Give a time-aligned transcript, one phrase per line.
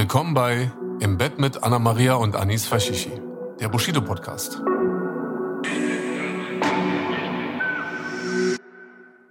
[0.00, 3.12] Willkommen bei Im Bett mit Anna Maria und Anis Fashishi,
[3.60, 4.58] der Bushido Podcast.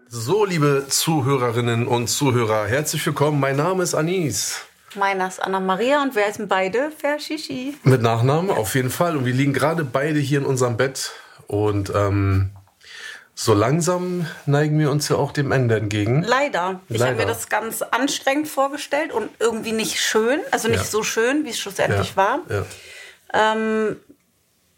[0.09, 3.39] So, liebe Zuhörerinnen und Zuhörer, herzlich willkommen.
[3.39, 4.61] Mein Name ist Anis.
[4.93, 7.75] Meiner ist Anna Maria und wir heißen beide Verschishi.
[7.81, 9.17] Mit Nachnamen, auf jeden Fall.
[9.17, 11.13] Und wir liegen gerade beide hier in unserem Bett.
[11.47, 12.51] Und ähm,
[13.41, 16.23] so langsam neigen wir uns ja auch dem Ende entgegen.
[16.23, 16.81] Leider.
[16.89, 20.41] Ich habe mir das ganz anstrengend vorgestellt und irgendwie nicht schön.
[20.51, 20.83] Also nicht Ja.
[20.83, 22.39] so schön, wie es schlussendlich ja, war.
[22.49, 22.65] Ja.
[23.53, 23.95] Ähm,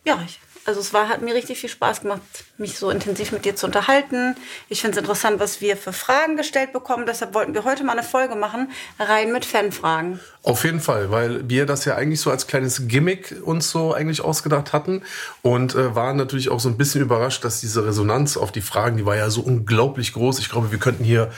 [0.05, 2.21] ja, ich, also es war, hat mir richtig viel Spaß gemacht,
[2.57, 4.35] mich so intensiv mit dir zu unterhalten.
[4.69, 7.05] Ich finde es interessant, was wir für Fragen gestellt bekommen.
[7.05, 10.19] Deshalb wollten wir heute mal eine Folge machen, rein mit Fanfragen.
[10.43, 14.21] Auf jeden Fall, weil wir das ja eigentlich so als kleines Gimmick uns so eigentlich
[14.21, 15.03] ausgedacht hatten
[15.41, 18.97] und äh, waren natürlich auch so ein bisschen überrascht, dass diese Resonanz auf die Fragen,
[18.97, 20.39] die war ja so unglaublich groß.
[20.39, 21.31] Ich glaube, wir könnten hier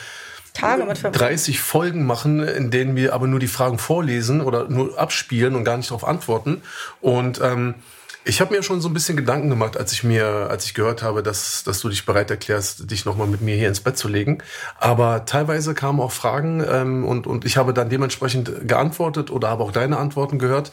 [0.54, 1.28] Tage mit verbringen.
[1.30, 5.64] 30 Folgen machen, in denen wir aber nur die Fragen vorlesen oder nur abspielen und
[5.64, 6.62] gar nicht darauf antworten.
[7.02, 7.76] Und ähm,
[8.26, 11.04] ich habe mir schon so ein bisschen Gedanken gemacht, als ich mir, als ich gehört
[11.04, 14.08] habe, dass, dass du dich bereit erklärst, dich nochmal mit mir hier ins Bett zu
[14.08, 14.38] legen.
[14.80, 19.64] Aber teilweise kamen auch Fragen ähm, und, und ich habe dann dementsprechend geantwortet oder habe
[19.64, 20.72] auch deine Antworten gehört.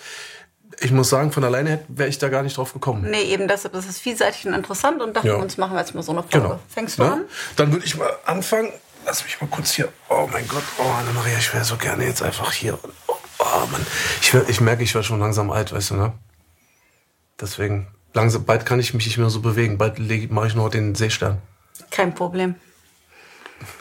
[0.78, 3.10] Ich muss sagen, von alleine wäre ich da gar nicht drauf gekommen.
[3.10, 5.34] Nee, eben deshalb ist es vielseitig und interessant und dachten Ja.
[5.34, 6.38] wir uns, machen wir jetzt mal so eine Folge.
[6.46, 6.60] Genau.
[6.68, 7.12] Fängst du Ne?
[7.12, 7.24] an?
[7.56, 8.70] Dann würde ich mal anfangen.
[9.04, 9.88] Lass mich mal kurz hier.
[10.08, 12.78] Oh mein Gott, oh Anna-Maria, ich wäre so gerne jetzt einfach hier.
[13.08, 13.84] Oh, oh Mann,
[14.22, 16.12] ich, wär, ich merke, ich werde schon langsam alt, weißt du, ne?
[17.40, 19.78] Deswegen, langsam, bald kann ich mich nicht mehr so bewegen.
[19.78, 19.98] Bald
[20.30, 21.38] mache ich nur den Seestern.
[21.90, 22.54] Kein Problem.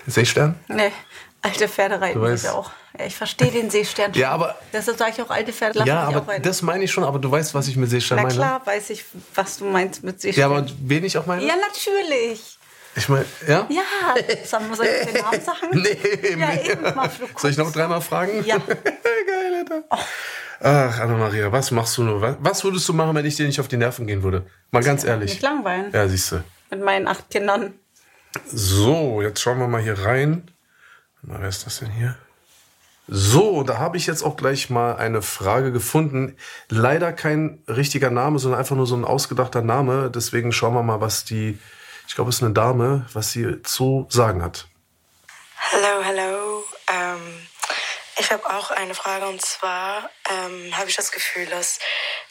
[0.08, 0.56] Seestern?
[0.68, 0.92] Nee,
[1.42, 2.72] alte Pferde reiten ich auch.
[2.98, 4.22] Ja, ich verstehe den Seestern schon.
[4.22, 7.20] Ja, aber- Deshalb sage ich auch, alte Pferde ja, aber das meine ich schon, aber
[7.20, 8.36] du weißt, was ich mit Seestern Na meine.
[8.36, 9.06] klar weiß ich,
[9.36, 10.52] was du meinst mit Ja, Seestern.
[10.52, 11.46] aber wen ich auch meine?
[11.46, 12.58] Ja, natürlich.
[12.96, 13.68] Ich meine, ja?
[13.70, 13.84] Ja,
[14.76, 15.68] soll ich den Namen sagen?
[15.74, 15.98] Nee,
[16.38, 18.44] Ja, eben, mal, Soll ich noch dreimal fragen?
[18.44, 18.58] Ja.
[18.68, 19.84] Geil, Alter.
[20.62, 22.38] Ach, Anna-Maria, was machst du nur?
[22.42, 24.46] Was- würdest du machen, wenn ich dir nicht auf die Nerven gehen würde?
[24.72, 25.32] Mal ganz ehrlich.
[25.32, 25.92] Nicht langweilen.
[25.94, 26.44] Ja, siehst du.
[26.70, 27.74] Mit meinen acht Kindern.
[28.46, 30.52] So, jetzt schauen wir mal hier rein.
[31.22, 32.16] Na, wer ist das denn hier?
[33.08, 36.36] So, da habe ich jetzt auch gleich mal eine Frage gefunden.
[36.68, 40.12] Leider kein richtiger Name, sondern einfach nur so ein ausgedachter Name.
[40.14, 41.58] Deswegen schauen wir mal, was die,
[42.08, 44.68] ich glaube, es ist eine Dame, was sie zu sagen hat.
[45.72, 46.59] Hallo, hallo.
[48.20, 51.80] Ich habe auch eine Frage und zwar ähm, habe ich das Gefühl, dass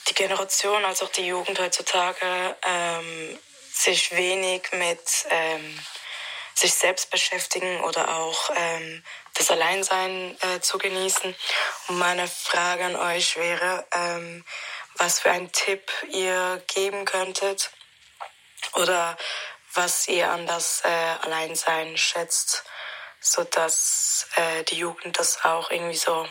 [0.06, 3.38] die Generation als auch die Jugend heutzutage ähm,
[3.72, 5.00] sich wenig mit
[5.30, 5.80] ähm,
[6.52, 11.34] sich selbst beschäftigen oder auch ähm, das Alleinsein äh, zu genießen.
[11.88, 14.44] Und meine Frage an euch wäre, ähm,
[14.96, 17.70] was für einen Tipp ihr geben könntet
[18.74, 19.16] oder
[19.72, 22.64] was ihr an das äh, Alleinsein schätzt,
[23.20, 26.28] so dass äh, die Jugend das auch irgendwie so ein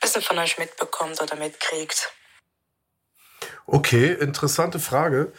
[0.00, 2.12] bisschen von euch mitbekommt oder mitkriegt.
[3.66, 5.32] Okay, interessante Frage.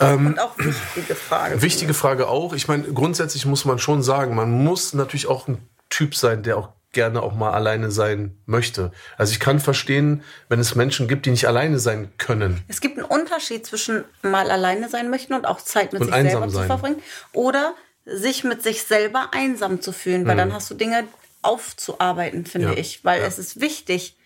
[0.00, 1.62] Ähm, Und auch wichtige Frage.
[1.62, 2.52] Wichtige Frage auch.
[2.52, 6.56] Ich meine, grundsätzlich muss man schon sagen, man muss natürlich auch ein Typ sein, der
[6.56, 8.90] auch gerne auch mal alleine sein möchte.
[9.18, 12.64] Also ich kann verstehen, wenn es Menschen gibt, die nicht alleine sein können.
[12.68, 16.30] Es gibt einen Unterschied zwischen mal alleine sein möchten und auch Zeit mit Und sich
[16.30, 16.66] selber zu sein.
[16.66, 17.02] verbringen
[17.34, 17.74] oder
[18.06, 21.04] sich mit sich selber einsam zu fühlen, weil dann hast du Dinge
[21.42, 22.74] aufzuarbeiten, finde Mhm.
[22.74, 23.26] Ja, ich, weil ja.
[23.26, 24.16] es ist wichtig,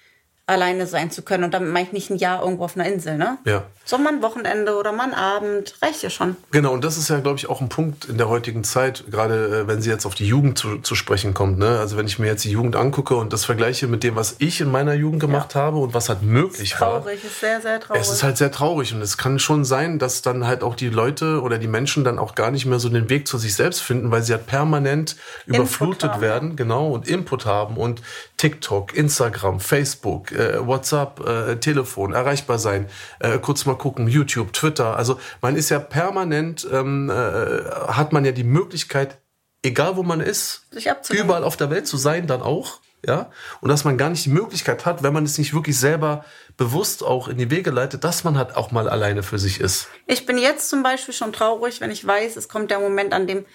[0.51, 1.45] alleine sein zu können.
[1.45, 3.39] Und damit meine ich nicht ein Jahr irgendwo auf einer Insel, ne?
[3.45, 3.65] Ja.
[3.85, 6.37] Sondern ein Wochenende oder mal ein Abend, reicht ja schon.
[6.51, 9.63] Genau, und das ist ja, glaube ich, auch ein Punkt in der heutigen Zeit, gerade
[9.63, 11.59] äh, wenn sie jetzt auf die Jugend zu, zu sprechen kommt.
[11.59, 11.79] Ne?
[11.79, 14.61] Also wenn ich mir jetzt die Jugend angucke und das vergleiche mit dem, was ich
[14.61, 17.03] in meiner Jugend gemacht habe und was halt möglich war.
[17.03, 18.03] Traurig, ist sehr, sehr traurig.
[18.03, 20.89] Es ist halt sehr traurig und es kann schon sein, dass dann halt auch die
[20.89, 23.81] Leute oder die Menschen dann auch gar nicht mehr so den Weg zu sich selbst
[23.81, 25.17] finden, weil sie halt permanent
[25.47, 26.21] überflutet haben.
[26.21, 28.03] werden, genau, und Input haben und
[28.37, 32.87] TikTok, Instagram, Facebook, äh, WhatsApp, äh, Telefon, erreichbar sein,
[33.19, 34.97] äh, kurz mal gucken, YouTube, Twitter.
[34.97, 39.19] Also man ist ja permanent, ähm, äh, hat man ja die Möglichkeit,
[39.63, 42.81] egal wo man ist, Sich überall auf der Welt zu sein, dann auch.
[43.07, 43.31] Ja,
[43.63, 46.23] und dass man gar nicht die Möglichkeit hat, wenn man es nicht wirklich selber
[46.59, 49.89] bewusst auch in die Wege leitet, dass man halt auch mal alleine für sich ist.
[50.07, 53.27] Ich bin jetzt zum Beispiel schon traurig, wenn ich weiß, es kommt der Moment, an
[53.27, 53.47] dem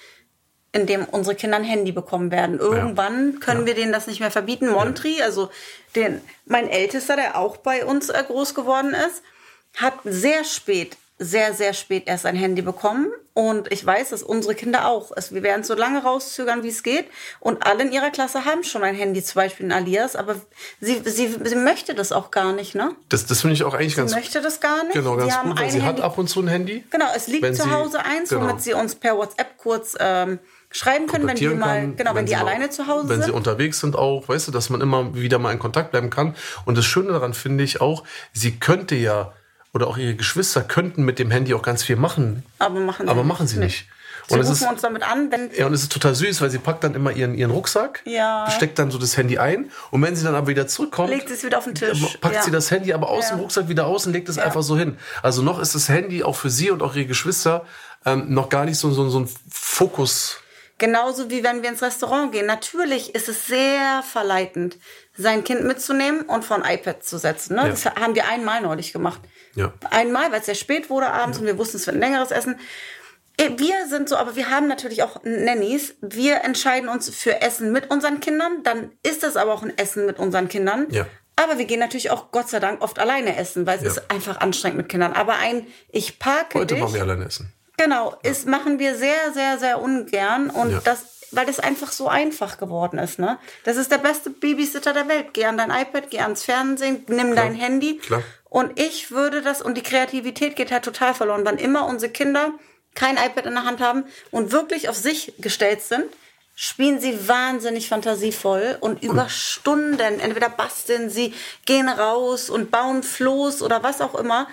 [0.75, 2.59] in dem unsere Kinder ein Handy bekommen werden.
[2.59, 3.65] Irgendwann können Ja.
[3.67, 4.69] wir denen das nicht mehr verbieten.
[4.69, 5.49] Montri, also
[5.95, 9.23] den, mein Ältester, der auch bei uns äh, groß geworden ist,
[9.77, 13.07] hat sehr spät, sehr, sehr spät erst ein Handy bekommen.
[13.33, 15.11] Und ich weiß, dass unsere Kinder auch.
[15.15, 17.05] Es, wir werden so lange rauszögern, wie es geht.
[17.41, 20.15] Und alle in ihrer Klasse haben schon ein Handy, zum Beispiel in Alias.
[20.15, 20.35] Aber
[20.79, 22.95] sie, sie, sie möchte das auch gar nicht, ne?
[23.09, 24.93] Das, das finde ich auch eigentlich ganz, Sie möchte das gar nicht.
[24.93, 26.83] genau, ganz sie haben gut, weil ein sie hat Handy- ab und zu ein Handy.
[26.91, 28.41] Genau, es liegt Wenn zu sie- Hause eins, genau.
[28.47, 30.39] womit sie uns per WhatsApp kurz ähm,
[30.75, 33.19] schreiben können, wenn die mal, kann, genau, wenn, die sie mal- alleine zu Hause Wenn
[33.21, 33.33] sie sind.
[33.35, 36.35] unterwegs sind auch, weißt du, dass man immer wieder mal in Kontakt bleiben kann.
[36.65, 39.31] Und das Schöne daran finde ich auch, sie könnte ja,
[39.73, 42.43] oder auch ihre Geschwister könnten mit dem Handy auch ganz viel machen.
[42.59, 43.27] Aber machen sie Aber nicht.
[43.29, 43.87] machen sie nicht.
[44.27, 46.49] Sie Und rufen ist, uns damit an, wenn ja, und es ist total süß, weil
[46.49, 48.49] sie packt dann immer ihren, ihren Rucksack, Ja.
[48.49, 51.43] steckt dann so das Handy ein und wenn sie dann aber wieder zurückkommt, legt es
[51.43, 52.17] wieder auf den Tisch.
[52.21, 52.41] packt ja.
[52.41, 53.35] sie das Handy aber aus Ja.
[53.35, 54.97] dem Rucksack wieder aus und legt es einfach so hin.
[55.21, 57.65] Also noch ist das Handy auch für sie und auch ihre Geschwister
[58.05, 60.37] ähm, noch gar nicht so, so, so ein Fokus.
[60.77, 62.45] Genauso wie wenn wir ins Restaurant gehen.
[62.45, 64.77] Natürlich ist es sehr verleitend,
[65.17, 67.55] sein Kind mitzunehmen und vor ein iPad zu setzen.
[67.55, 67.61] Ne?
[67.63, 67.69] Ja.
[67.69, 69.21] Das haben wir einmal neulich gemacht.
[69.55, 69.73] Ja.
[69.89, 72.59] Einmal, weil es sehr spät wurde abends und wir wussten, es wird ein längeres Essen.
[73.37, 75.95] Eh, Wir sind so, aber wir haben natürlich auch Nannies.
[76.01, 78.63] Wir entscheiden uns für Essen mit unseren Kindern.
[78.63, 80.87] Dann ist es aber auch ein Essen mit unseren Kindern.
[80.89, 81.05] Ja.
[81.37, 83.89] Aber wir gehen natürlich auch Gott sei Dank oft alleine essen, weil es Ja.
[83.91, 85.13] ist einfach anstrengend mit Kindern.
[85.13, 86.83] Aber ein Ich parke Heute dich.
[86.83, 87.51] machen wir alleine essen.
[87.77, 90.49] Genau, ist, machen wir sehr, sehr, sehr ungern.
[90.49, 90.81] Und Ja.
[90.83, 93.37] das, weil das einfach so einfach geworden ist, ne?
[93.63, 95.33] Das ist der beste Babysitter der Welt.
[95.33, 97.97] Geh an dein iPad, geh ans Fernsehen, nimm dein Handy.
[97.97, 98.23] Klar.
[98.49, 102.53] Und ich würde das, und die Kreativität geht halt total verloren, wann immer unsere Kinder
[102.93, 106.05] kein iPad in der Hand haben und wirklich auf sich gestellt sind,
[106.55, 111.33] spielen sie wahnsinnig fantasievoll und über Stunden, entweder basteln sie,
[111.65, 114.47] gehen raus und bauen Floß oder was auch immer.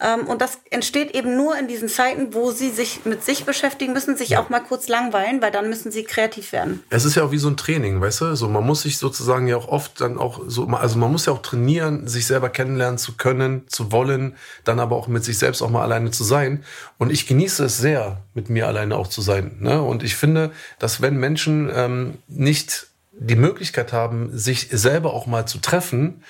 [0.00, 3.92] Ähm, Und das entsteht eben nur in diesen Zeiten, wo sie sich mit sich beschäftigen
[3.92, 6.82] müssen, sich auch mal kurz langweilen, weil dann müssen sie kreativ werden.
[6.90, 8.34] Es ist ja auch wie so ein Training, weißt du?
[8.34, 11.32] So, man muss sich sozusagen ja auch oft dann auch so, also man muss ja
[11.32, 15.60] auch trainieren, sich selber kennenlernen zu können, zu wollen, dann aber auch mit sich selbst
[15.62, 16.64] auch mal alleine zu sein.
[16.98, 19.56] Und ich genieße es sehr, mit mir alleine auch zu sein.
[19.60, 19.82] Ne?
[19.82, 25.44] Und ich finde, dass wenn Menschen ähm, nicht die Möglichkeit haben, sich selber auch mal
[25.46, 26.24] zu treffen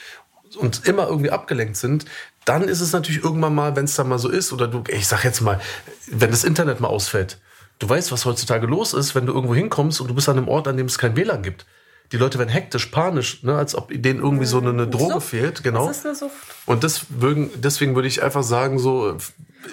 [0.57, 2.07] und immer irgendwie abgelenkt sind,
[2.45, 5.07] dann ist es natürlich irgendwann mal, wenn es dann mal so ist, oder du, ich
[5.07, 5.61] sag jetzt mal,
[6.07, 7.39] wenn das Internet mal ausfällt,
[7.79, 10.49] du weißt, was heutzutage los ist, wenn du irgendwo hinkommst und du bist an einem
[10.49, 11.67] Ort, an dem es kein WLAN gibt.
[12.13, 15.27] Die Leute werden hektisch, panisch, ne, als ob denen irgendwie so eine, eine Droge Sucht.
[15.29, 15.87] fehlt, genau.
[15.87, 16.33] Das ist eine Sucht.
[16.67, 19.17] Und deswegen, deswegen würde ich einfach sagen, so,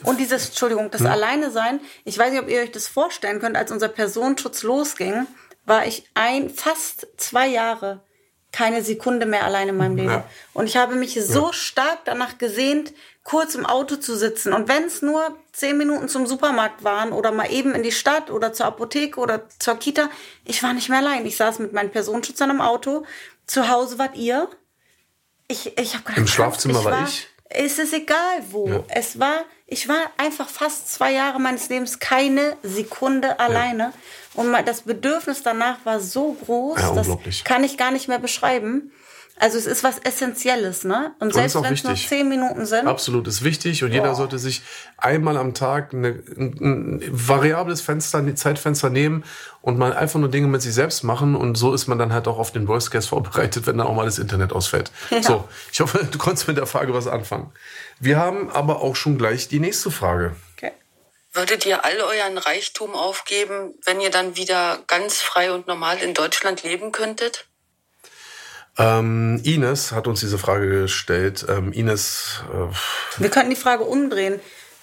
[0.04, 3.56] Und dieses, Entschuldigung, das Alleine sein, ich weiß nicht, ob ihr euch das vorstellen könnt,
[3.58, 5.26] als unser Personenschutz losging,
[5.66, 8.02] war ich ein, fast zwei Jahre
[8.58, 10.10] keine Sekunde mehr allein in meinem Leben.
[10.10, 10.24] Ja.
[10.54, 12.92] Und ich habe mich so stark danach gesehnt,
[13.24, 14.52] kurz im Auto zu sitzen.
[14.52, 18.32] Und wenn es nur zehn Minuten zum Supermarkt waren oder mal eben in die Stadt
[18.32, 20.10] oder zur Apotheke oder zur Kita,
[20.44, 21.24] ich war nicht mehr allein.
[21.28, 23.06] Ich saß mit meinen Personenschützern im Auto.
[23.46, 24.50] Zu Hause wart ihr.
[25.48, 27.28] Ich, ich hab gedacht, Im Schlafzimmer ich war ich.
[27.50, 28.68] Es ist egal wo.
[28.70, 28.84] Ja.
[28.90, 33.94] Es war, ich war einfach fast zwei Jahre meines Lebens keine Sekunde alleine.
[34.38, 38.92] Und das Bedürfnis danach war so groß, Ja, das kann ich gar nicht mehr beschreiben.
[39.40, 41.12] Also es ist was Essentielles, ne?
[41.20, 42.88] Und selbst wenn es nur zehn Minuten sind.
[42.88, 44.16] Absolut, ist wichtig und jeder Boah.
[44.16, 44.64] sollte sich
[44.98, 49.24] einmal am Tag eine, ein, ein variables Fenster, ein Zeitfenster nehmen
[49.62, 52.28] und mal einfach nur Dinge mit sich selbst machen und so ist man dann halt
[52.28, 54.92] auch auf den Worst Case vorbereitet, wenn dann auch mal das Internet ausfällt.
[55.12, 55.22] Ja.
[55.22, 57.52] So, ich hoffe, du konntest mit der Frage was anfangen.
[58.00, 60.36] Wir haben aber auch schon gleich die nächste Frage.
[61.38, 66.16] Würdet ihr all euren Reichtum aufgeben, wenn ihr dann wieder ganz frei und normal in
[66.16, 67.46] Deutschland leben könntet?
[68.76, 71.46] Ähm, Ines hat uns diese Frage gestellt.
[71.48, 74.40] Ähm, Ines, äh, Wir könnten die Frage umdrehen.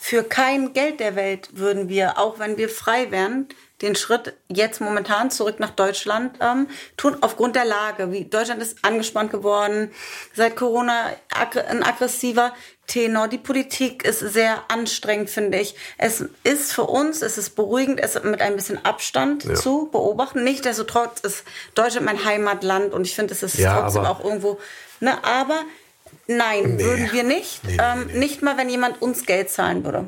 [0.07, 3.49] Für kein Geld der Welt würden wir, auch wenn wir frei wären,
[3.81, 6.69] den Schritt jetzt momentan zurück nach Deutschland ähm,
[6.99, 8.13] tun, aufgrund der Lage.
[8.13, 9.91] Wie Deutschland ist angespannt geworden,
[10.35, 11.07] seit Corona
[11.71, 12.53] ein aggressiver
[12.87, 13.29] Tenor.
[13.29, 15.75] Die Politik ist sehr anstrengend, finde ich.
[15.97, 19.55] Es ist für uns, es ist beruhigend, es mit ein bisschen Abstand Ja.
[19.55, 20.45] zu beobachten.
[20.45, 21.45] Nichtsdestotrotz ist
[21.75, 24.61] Deutschland mein Heimatland und ich finde, es ist Ja, trotzdem auch irgendwo,
[25.01, 25.61] ne, aber
[26.27, 26.85] nein, Nee.
[26.85, 27.65] würden wir nicht.
[27.65, 28.19] Nee, nee, ähm.
[28.19, 30.07] Nicht mal, wenn jemand uns Geld zahlen würde.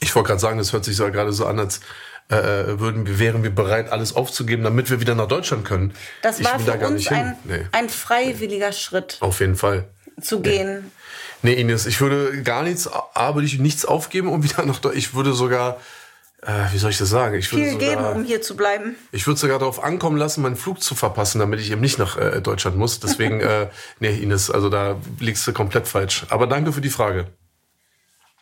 [0.00, 1.80] ich wollte gerade sagen, das hört sich so gerade so an, als
[2.30, 2.36] äh,
[2.78, 5.94] würden wir, wären wir bereit, alles aufzugeben, damit wir wieder nach Deutschland können.
[6.22, 7.36] Das Ich war für da uns ein,
[7.72, 9.84] ein freiwilliger Schritt Auf jeden Fall.
[10.20, 10.90] zu gehen.
[11.42, 14.96] Nee, Ines, ich würde gar nichts, A, würde ich nichts aufgeben, um wieder nach Deutschland.
[14.96, 15.78] Ich würde sogar,
[16.46, 17.36] äh, wie soll ich das sagen?
[17.36, 18.96] Ich würde Viel geben, sogar, um hier zu bleiben.
[19.12, 22.16] ich würde sogar darauf ankommen lassen, meinen Flug zu verpassen, damit ich eben nicht nach
[22.16, 23.00] äh, Deutschland muss.
[23.00, 23.68] Deswegen, äh,
[24.00, 26.26] nee, Ines, also da liegst du komplett falsch.
[26.30, 27.26] Aber danke für die Frage.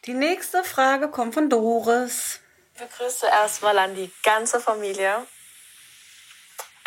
[0.07, 2.41] Die nächste Frage kommt von Doris.
[2.99, 5.19] Grüße erstmal an die ganze Familie.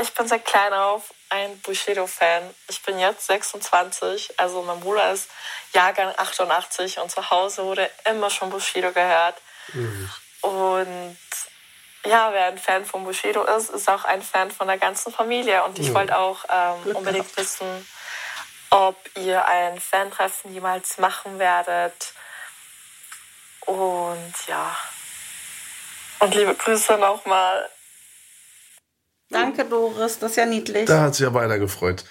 [0.02, 2.44] ich bin seit klein auf ein Bushido-Fan.
[2.68, 5.30] Ich bin jetzt 26, also mein Bruder ist
[5.74, 9.36] Jahrgang 88 und zu Hause wurde immer schon Bushido gehört.
[9.74, 10.10] Mhm.
[10.46, 11.18] Und
[12.06, 15.64] ja, wer ein Fan von Bushido ist, ist auch ein Fan von der ganzen Familie.
[15.64, 15.96] Und ich mhm.
[15.96, 17.88] wollte auch ähm, unbedingt wissen,
[18.70, 22.14] ob ihr ein Fan-Treffen jemals machen werdet.
[23.66, 24.76] Und ja.
[26.20, 27.68] Und liebe Grüße nochmal.
[29.30, 30.20] Danke, Doris.
[30.20, 30.86] Das ist ja niedlich.
[30.86, 32.06] Da hat sich aber einer gefreut.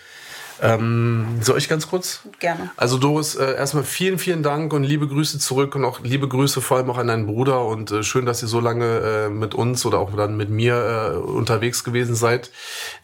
[0.63, 2.21] Ähm, soll ich ganz kurz?
[2.39, 2.71] Gerne.
[2.77, 6.61] Also Doris, äh, erstmal vielen, vielen Dank und liebe Grüße zurück und auch liebe Grüße
[6.61, 9.55] vor allem auch an deinen Bruder und äh, schön, dass ihr so lange äh, mit
[9.55, 12.51] uns oder auch dann mit mir äh, unterwegs gewesen seid.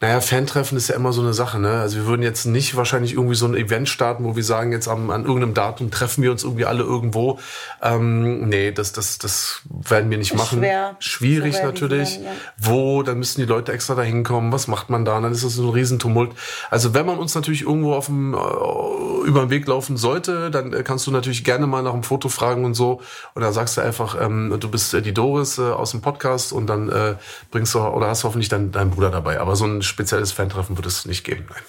[0.01, 1.81] Naja, Fantreffen ist ja immer so eine Sache, ne?
[1.81, 4.89] Also wir würden jetzt nicht wahrscheinlich irgendwie so ein Event starten, wo wir sagen, jetzt
[4.89, 7.39] am, an irgendeinem Datum treffen wir uns irgendwie alle irgendwo.
[7.83, 10.59] Ähm, nee, das, das, das werden wir nicht machen.
[10.59, 10.97] Schwer.
[10.99, 12.15] Schwierig so natürlich.
[12.15, 12.33] Werden, ja.
[12.59, 15.21] Wo, dann müssen die Leute extra da hinkommen, was macht man da?
[15.21, 16.33] Dann ist das so ein Riesentumult.
[16.71, 20.73] Also wenn man uns natürlich irgendwo auf dem, äh, über den Weg laufen sollte, dann
[20.73, 23.01] äh, kannst du natürlich gerne mal nach einem Foto fragen und so.
[23.35, 26.53] Und dann sagst du einfach, ähm, du bist äh, die Doris äh, aus dem Podcast
[26.53, 27.15] und dann äh,
[27.51, 29.41] bringst du oder hast hoffentlich dann deinen Bruder dabei.
[29.41, 31.47] Aber so ein spezielles Fantreffen wird es nicht geben.
[31.49, 31.63] Nein.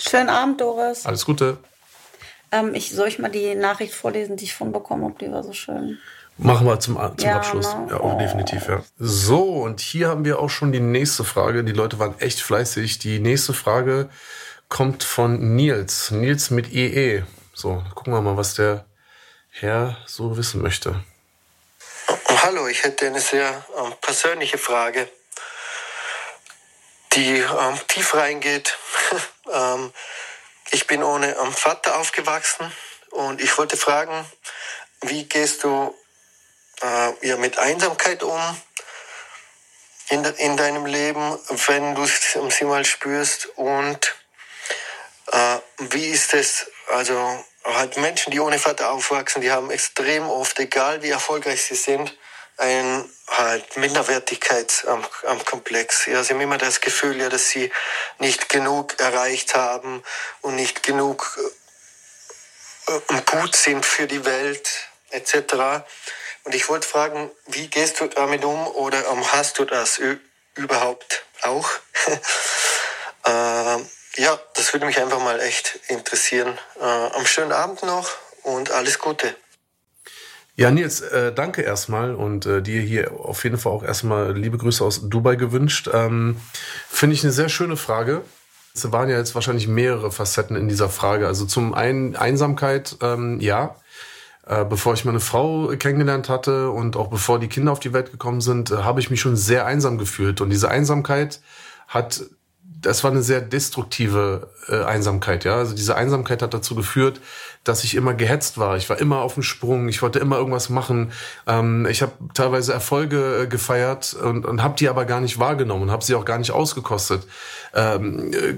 [0.00, 1.06] Schönen Abend, Doris.
[1.06, 1.58] Alles Gute.
[2.52, 5.14] Ähm, ich soll ich mal die Nachricht vorlesen, die ich von bekommen habe.
[5.20, 5.98] Die war so schön.
[6.38, 7.74] Machen wir zum, zum ja, Abschluss.
[7.74, 7.88] Ne?
[7.90, 8.16] Ja, oh.
[8.16, 8.82] definitiv, ja.
[8.98, 11.64] So, und hier haben wir auch schon die nächste Frage.
[11.64, 13.00] Die Leute waren echt fleißig.
[13.00, 14.08] Die nächste Frage
[14.68, 16.10] kommt von Nils.
[16.10, 17.24] Nils mit EE.
[17.54, 18.84] So, gucken wir mal, was der
[19.50, 21.04] Herr so wissen möchte.
[22.42, 25.08] Hallo, ich hätte eine sehr ähm, persönliche Frage,
[27.12, 28.78] die ähm, tief reingeht.
[29.52, 29.92] ähm,
[30.70, 32.70] ich bin ohne ähm, Vater aufgewachsen
[33.10, 34.24] und ich wollte fragen,
[35.02, 35.94] wie gehst du
[36.82, 38.40] äh, ja, mit Einsamkeit um
[40.10, 44.14] in, in deinem Leben, wenn du sie mal spürst und
[45.32, 45.58] äh,
[45.90, 51.02] wie ist es, also halt Menschen, die ohne Vater aufwachsen, die haben extrem oft, egal
[51.02, 52.16] wie erfolgreich sie sind,
[52.56, 56.06] ein halt Minderwertigkeitskomplex.
[56.06, 57.70] Ja, sie haben immer das Gefühl, ja, dass sie
[58.18, 60.02] nicht genug erreicht haben
[60.40, 61.38] und nicht genug
[62.86, 62.98] äh,
[63.30, 65.84] gut sind für die Welt etc.
[66.44, 70.00] Und ich wollte fragen, wie gehst du damit um oder hast du das
[70.54, 71.68] überhaupt auch?
[73.24, 73.78] äh,
[74.18, 76.58] ja, das würde mich einfach mal echt interessieren.
[76.80, 78.10] Äh, am schönen Abend noch
[78.42, 79.34] und alles Gute.
[80.56, 84.58] Ja, Nils, äh, danke erstmal und äh, dir hier auf jeden Fall auch erstmal liebe
[84.58, 85.88] Grüße aus Dubai gewünscht.
[85.92, 86.40] Ähm,
[86.88, 88.22] Finde ich eine sehr schöne Frage.
[88.74, 91.28] Es waren ja jetzt wahrscheinlich mehrere Facetten in dieser Frage.
[91.28, 93.76] Also zum einen Einsamkeit, ähm, ja.
[94.46, 98.10] Äh, bevor ich meine Frau kennengelernt hatte und auch bevor die Kinder auf die Welt
[98.10, 100.40] gekommen sind, äh, habe ich mich schon sehr einsam gefühlt.
[100.40, 101.40] Und diese Einsamkeit
[101.86, 102.22] hat
[102.80, 105.56] das war eine sehr destruktive äh, Einsamkeit, ja.
[105.56, 107.20] Also diese Einsamkeit hat dazu geführt,
[107.64, 108.76] dass ich immer gehetzt war.
[108.76, 111.12] Ich war immer auf dem Sprung, ich wollte immer irgendwas machen.
[111.46, 115.84] Ähm, ich habe teilweise Erfolge äh, gefeiert und, und habe die aber gar nicht wahrgenommen
[115.84, 117.26] und habe sie auch gar nicht ausgekostet.
[117.74, 118.54] Ähm, äh,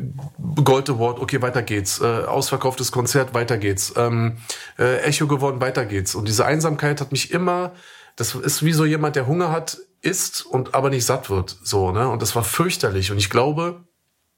[0.62, 2.00] Gold Award, okay, weiter geht's.
[2.00, 3.94] Äh, ausverkauftes Konzert, weiter geht's.
[3.96, 4.36] Ähm,
[4.78, 6.14] äh, Echo gewonnen, weiter geht's.
[6.14, 7.72] Und diese Einsamkeit hat mich immer,
[8.16, 11.56] das ist wie so jemand, der Hunger hat, isst und aber nicht satt wird.
[11.62, 12.08] So, ne?
[12.08, 13.10] Und das war fürchterlich.
[13.10, 13.84] Und ich glaube,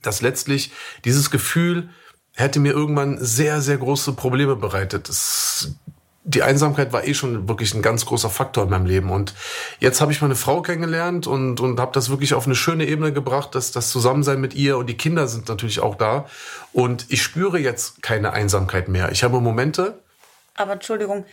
[0.02, 0.72] dass letztlich
[1.04, 1.88] dieses Gefühl
[2.34, 5.08] hätte mir irgendwann sehr, sehr große Probleme bereitet.
[5.08, 5.74] Das,
[6.24, 9.10] die Einsamkeit war eh schon wirklich ein ganz großer Faktor in meinem Leben.
[9.10, 9.34] Und
[9.80, 13.12] jetzt habe ich meine Frau kennengelernt und, und habe das wirklich auf eine schöne Ebene
[13.12, 16.26] gebracht, dass das Zusammensein mit ihr und die Kinder sind natürlich auch da.
[16.72, 19.10] Und ich spüre jetzt keine Einsamkeit mehr.
[19.12, 20.00] Ich habe Momente.
[20.54, 21.26] Aber Entschuldigung,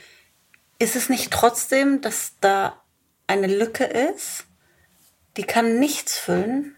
[0.80, 2.82] ist es nicht trotzdem, dass da
[3.28, 4.46] eine Lücke ist?
[5.38, 6.76] Die kann nichts füllen?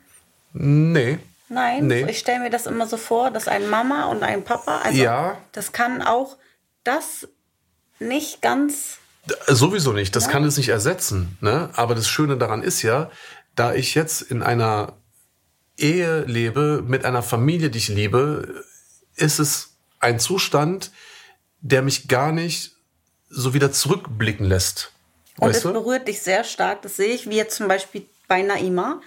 [0.53, 1.19] Nee.
[1.51, 2.09] Nein, nee.
[2.09, 5.37] ich stelle mir das immer so vor, dass ein Mama und ein Papa, also ja.
[5.51, 6.37] das kann auch
[6.85, 7.27] das
[7.99, 8.99] nicht ganz.
[9.47, 10.31] Sowieso nicht, das ja.
[10.31, 11.37] kann es nicht ersetzen.
[11.41, 11.69] Ne?
[11.73, 13.11] Aber das Schöne daran ist ja,
[13.53, 14.93] da ich jetzt in einer
[15.75, 18.63] Ehe lebe, mit einer Familie, die ich liebe,
[19.15, 20.91] ist es ein Zustand,
[21.59, 22.71] der mich gar nicht
[23.29, 24.93] so wieder zurückblicken lässt.
[25.37, 26.81] Und es berührt dich sehr stark.
[26.83, 29.01] Das sehe ich, wie jetzt zum Beispiel bei Naima.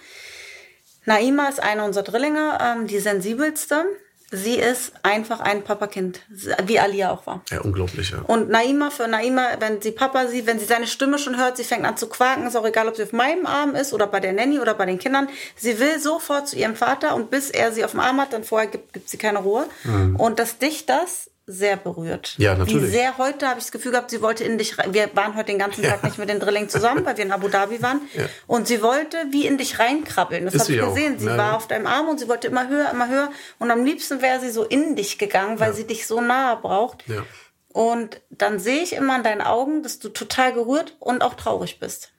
[1.05, 3.85] Naima ist eine unserer Drillinge, ähm, die sensibelste.
[4.31, 6.19] Sie ist einfach ein Papakind,
[6.65, 7.43] wie Alia auch war.
[7.51, 8.21] Ja, unglaublich, ja.
[8.25, 11.63] Und Naima, für Naima, wenn sie Papa sieht, wenn sie seine Stimme schon hört, sie
[11.63, 14.19] fängt an zu quaken, ist auch egal, ob sie auf meinem Arm ist oder bei
[14.19, 15.29] der Nanny oder bei den Kindern.
[15.55, 18.43] Sie will sofort zu ihrem Vater und bis er sie auf dem Arm hat, dann
[18.43, 19.67] vorher gibt, gibt sie keine Ruhe.
[19.83, 20.15] Mhm.
[20.15, 22.33] Und dass dich das sehr berührt.
[22.37, 22.83] Ja, natürlich.
[22.83, 24.93] Wie sehr heute habe ich das Gefühl gehabt, sie wollte in dich rein.
[24.93, 27.47] Wir waren heute den ganzen Tag nicht mit den Drillingen zusammen, weil wir in Abu
[27.49, 28.01] Dhabi waren.
[28.15, 28.25] Ja.
[28.47, 30.45] Und sie wollte wie in dich reinkrabbeln.
[30.45, 30.93] Das habe ich sie auch.
[30.95, 31.19] gesehen.
[31.19, 31.55] Sie Ja, war ja.
[31.55, 33.31] auf deinem Arm und sie wollte immer höher, immer höher.
[33.59, 37.03] Und am liebsten wäre sie so in dich gegangen, weil sie dich so nahe braucht.
[37.07, 37.23] Ja.
[37.69, 41.79] Und dann sehe ich immer in deinen Augen, dass du total gerührt und auch traurig
[41.79, 42.11] bist.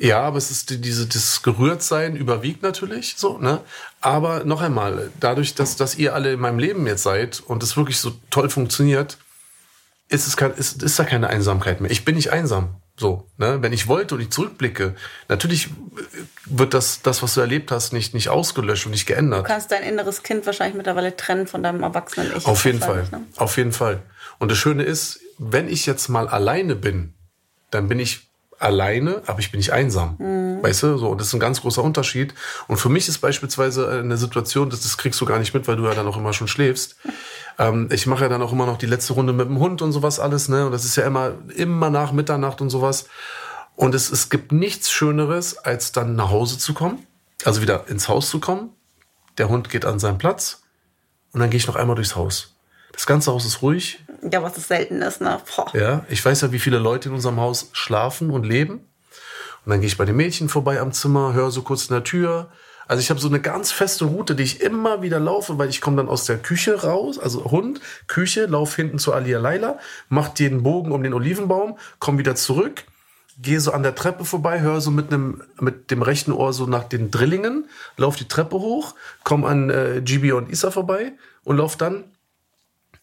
[0.00, 3.60] Ja, aber es ist die- diese, das Gerührtsein überwiegt natürlich so, ne?
[4.00, 7.76] Aber noch einmal, dadurch, dass, dass ihr alle in meinem Leben jetzt seid und es
[7.76, 9.18] wirklich so toll funktioniert,
[10.08, 11.90] ist es kein, ist, ist da keine Einsamkeit mehr.
[11.90, 12.76] Ich bin nicht einsam.
[12.96, 13.58] So, ne?
[13.62, 14.94] Wenn ich wollte und ich zurückblicke,
[15.28, 15.70] natürlich äh,
[16.46, 19.40] wird das, das, was du erlebt hast, nicht, nicht ausgelöscht und nicht geändert.
[19.46, 22.46] Du kannst dein inneres Kind wahrscheinlich mittlerweile trennen von deinem erwachsenen Ich.
[22.46, 23.06] Auf jeden Fall.
[23.12, 23.22] Ne?
[23.36, 24.02] Auf jeden Fall.
[24.38, 27.14] Und das Schöne ist, wenn ich jetzt mal alleine bin,
[27.70, 28.27] dann bin ich
[28.58, 30.16] alleine, aber ich bin nicht einsam.
[30.62, 32.34] Weißt du, so, und das ist ein ganz großer Unterschied.
[32.66, 35.76] Und für mich ist beispielsweise eine Situation, das, das kriegst du gar nicht mit, weil
[35.76, 36.96] du ja dann auch immer schon schläfst.
[37.60, 39.90] Ähm, ich mache ja dann auch immer noch die letzte Runde mit dem Hund und
[39.90, 40.66] sowas alles, ne?
[40.66, 43.08] Und das ist ja immer, immer nach Mitternacht und sowas.
[43.74, 47.04] Und es, es gibt nichts Schöneres, als dann nach Hause zu kommen,
[47.44, 48.70] also wieder ins Haus zu kommen.
[49.38, 50.62] Der Hund geht an seinen Platz
[51.32, 52.54] und dann gehe ich noch einmal durchs Haus.
[52.92, 54.04] Das ganze Haus ist ruhig.
[54.22, 55.40] Ja, was es selten ist, ne?
[55.54, 55.74] Boah.
[55.74, 58.80] Ja, ich weiß ja, wie viele Leute in unserem Haus schlafen und leben.
[59.64, 62.04] Und dann gehe ich bei den Mädchen vorbei am Zimmer, höre so kurz in der
[62.04, 62.50] Tür.
[62.88, 65.82] Also ich habe so eine ganz feste Route, die ich immer wieder laufe, weil ich
[65.82, 70.30] komme dann aus der Küche raus, also Hund, Küche, lauf hinten zu Alia Laila, mach
[70.30, 72.84] den Bogen um den Olivenbaum, komm wieder zurück,
[73.42, 76.64] gehe so an der Treppe vorbei, höre so mit einem mit dem rechten Ohr so
[76.64, 81.12] nach den Drillingen, lauf die Treppe hoch, komm an äh, Gibi und Isa vorbei
[81.44, 82.04] und lauf dann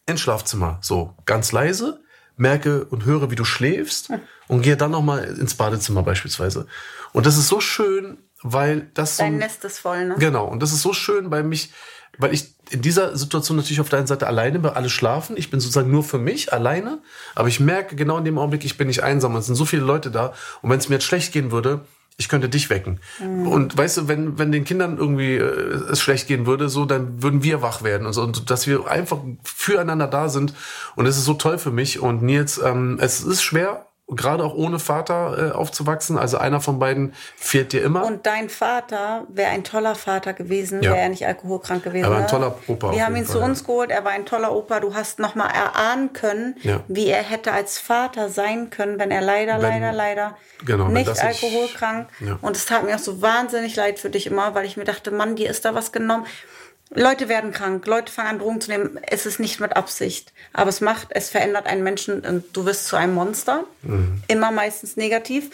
[0.05, 2.01] ins Schlafzimmer, so ganz leise,
[2.37, 4.09] merke und höre, wie du schläfst
[4.47, 6.67] und gehe dann noch mal ins Badezimmer beispielsweise.
[7.13, 10.15] Und das ist so schön, weil das so Dein Nest ist voll, ne?
[10.19, 11.71] Genau, und das ist so schön, weil mich,
[12.17, 15.37] weil ich in dieser Situation natürlich auf der einen Seite alleine bin, alle schlafen.
[15.37, 17.01] Ich bin sozusagen nur für mich alleine,
[17.33, 19.33] aber ich merke genau in dem Augenblick, ich bin nicht einsam.
[19.33, 20.33] und Es sind so viele Leute da.
[20.61, 21.85] Und wenn es mir jetzt schlecht gehen würde,
[22.17, 22.99] ich könnte dich wecken.
[23.49, 27.21] Und weißt du, wenn, wenn den Kindern irgendwie äh, es schlecht gehen würde, so, dann
[27.21, 28.23] würden wir wach werden und so.
[28.23, 30.53] Und dass wir einfach füreinander da sind.
[30.95, 31.99] Und es ist so toll für mich.
[31.99, 36.17] Und Nils, ähm, es ist schwer, gerade auch ohne Vater äh, aufzuwachsen.
[36.19, 38.05] Also einer von beiden fehlt dir immer.
[38.05, 40.91] Und dein Vater wäre ein toller Vater gewesen, Ja.
[40.91, 42.03] wäre er nicht alkoholkrank gewesen.
[42.05, 42.29] Er war ein ne?
[42.29, 43.47] toller Opa Wir haben ihn zu Fall, ja.
[43.47, 44.79] uns geholt, er war ein toller Opa.
[44.79, 46.81] Du hast noch mal erahnen können, Ja.
[46.87, 51.09] wie er hätte als Vater sein können, wenn er leider, Wenn- leider, leider Genau, nicht
[51.23, 52.07] alkoholkrank.
[52.19, 52.37] Ja.
[52.41, 55.09] Und es tat mir auch so wahnsinnig leid für dich immer, weil ich mir dachte,
[55.11, 56.25] Mann, dir ist da was genommen.
[56.93, 58.99] Leute werden krank, Leute fangen an Drogen zu nehmen.
[59.09, 62.87] Es ist nicht mit Absicht, aber es macht, es verändert einen Menschen und du wirst
[62.87, 63.63] zu einem Monster.
[63.81, 64.21] Mhm.
[64.27, 65.49] Immer meistens negativ.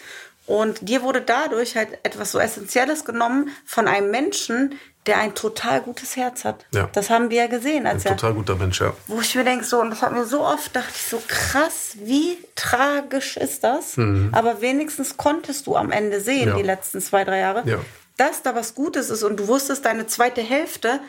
[0.46, 4.74] Und dir wurde dadurch halt etwas so Essentielles genommen von einem Menschen,
[5.06, 6.64] der ein total gutes Herz hat.
[6.72, 6.88] Ja.
[6.92, 8.92] Das haben wir ja gesehen, als Ein er total guter Mensch, ja.
[9.06, 11.92] wo ich mir denke, so, und das hat mir so oft, dachte ich so, krass,
[12.04, 13.96] wie tragisch ist das?
[14.32, 16.48] Aber wenigstens konntest du am Ende sehen, Mhm.
[16.50, 16.56] Ja.
[16.56, 17.78] die letzten zwei, drei Jahre, Ja.
[18.16, 21.00] dass da was Gutes ist und du wusstest, deine zweite Hälfte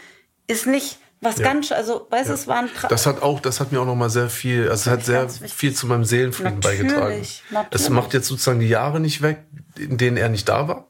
[0.47, 1.45] ist nicht was Ja.
[1.45, 3.85] ganz, also, weißt du, es war ein Tra Das hat auch, das hat mir auch
[3.85, 7.15] noch mal sehr viel, also es hat sehr viel zu meinem Seelenfrieden Natürlich, beigetragen.
[7.51, 7.69] natürlich.
[7.71, 9.45] Das macht jetzt sozusagen die Jahre nicht weg,
[9.77, 10.89] in denen er nicht da war.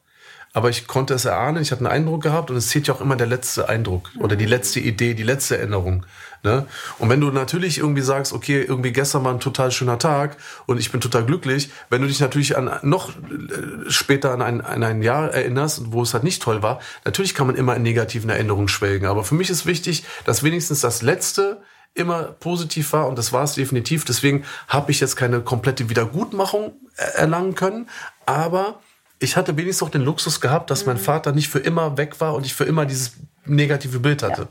[0.54, 3.02] Aber ich konnte es erahnen, ich hatte einen Eindruck gehabt und es zählt ja auch
[3.02, 4.40] immer der letzte Eindruck oder Mhm.
[4.40, 6.06] die letzte Idee, die letzte Erinnerung.
[6.44, 6.68] Ne?
[7.00, 10.78] Und wenn du natürlich irgendwie sagst, okay, irgendwie gestern war ein total schöner Tag und
[10.78, 14.84] ich bin total glücklich, wenn du dich natürlich an noch äh, später an ein, an
[14.84, 18.30] ein Jahr erinnerst, wo es halt nicht toll war, natürlich kann man immer in negativen
[18.30, 19.08] Erinnerungen schwelgen.
[19.08, 21.62] Aber für mich ist wichtig, dass wenigstens das letzte
[21.96, 24.04] immer positiv war und das war es definitiv.
[24.04, 27.90] Deswegen habe ich jetzt keine komplette Wiedergutmachung äh, erlangen können,
[28.26, 28.82] aber
[29.24, 32.36] ich hatte wenigstens auch den Luxus gehabt, dass mein Vater nicht für immer weg war
[32.36, 33.14] und ich für immer dieses
[33.46, 34.48] negative Bild hatte.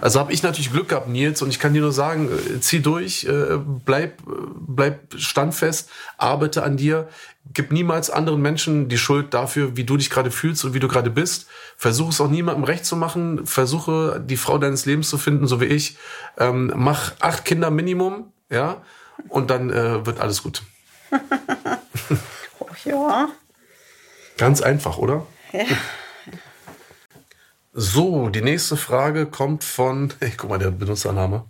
[0.00, 2.80] Also habe ich natürlich Glück gehabt, Nils, und ich kann dir nur sagen, äh, zieh
[2.80, 7.08] durch, äh, bleib, äh, bleib standfest, arbeite an dir,
[7.54, 10.88] gib niemals anderen Menschen die Schuld dafür, wie du dich gerade fühlst und wie du
[10.88, 11.46] gerade bist.
[11.76, 15.60] Versuch es auch niemandem recht zu machen, versuche die Frau deines Lebens zu finden, so
[15.60, 15.96] wie ich.
[16.38, 18.82] Ähm, mach acht Kinder Minimum, ja,
[19.28, 20.62] und dann äh, wird alles gut.
[22.60, 23.28] Oh, ja.
[24.38, 25.26] Ganz einfach, oder?
[25.52, 25.66] Ja.
[27.72, 31.44] So, die nächste Frage kommt von, hey, guck mal, der Benutzername.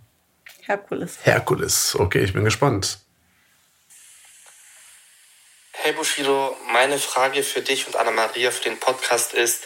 [0.63, 1.19] Herkules.
[1.23, 1.95] Herkules.
[1.95, 2.99] Okay, ich bin gespannt.
[5.71, 9.63] Hey Bushido, meine Frage für dich und Anna-Maria für den Podcast ist,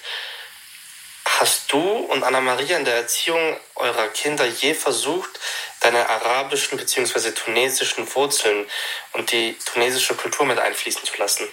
[1.26, 5.40] hast du und Anna-Maria in der Erziehung eurer Kinder je versucht,
[5.82, 7.32] deine arabischen bzw.
[7.32, 8.66] tunesischen Wurzeln
[9.14, 11.48] und die tunesische Kultur mit einfließen zu lassen?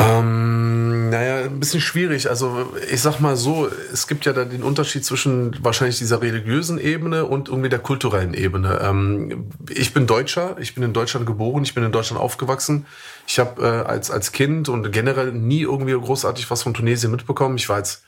[0.00, 2.30] Ähm, naja, ein bisschen schwierig.
[2.30, 6.78] Also ich sag mal so, es gibt ja da den Unterschied zwischen wahrscheinlich dieser religiösen
[6.78, 8.78] Ebene und irgendwie der kulturellen Ebene.
[8.80, 12.86] Ähm, ich bin Deutscher, ich bin in Deutschland geboren, ich bin in Deutschland aufgewachsen.
[13.26, 17.56] Ich habe äh, als, als Kind und generell nie irgendwie großartig was von Tunesien mitbekommen.
[17.56, 18.02] Ich war als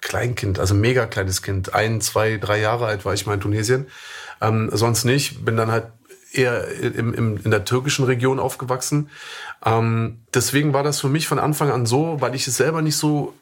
[0.00, 3.86] Kleinkind, also mega kleines Kind, ein, zwei, drei Jahre alt war ich mal in Tunesien.
[4.40, 5.86] Ähm, sonst nicht, bin dann halt
[6.32, 9.10] eher im, im, in der türkischen Region aufgewachsen.
[9.64, 12.96] Ähm, deswegen war das für mich von Anfang an so, weil ich es selber nicht
[12.96, 13.34] so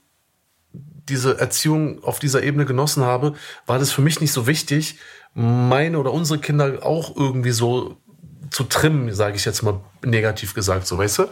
[0.72, 3.34] diese Erziehung auf dieser Ebene genossen habe,
[3.66, 4.98] war das für mich nicht so wichtig,
[5.34, 7.96] meine oder unsere Kinder auch irgendwie so
[8.50, 11.28] zu trimmen, sage ich jetzt mal negativ gesagt, so weißt du.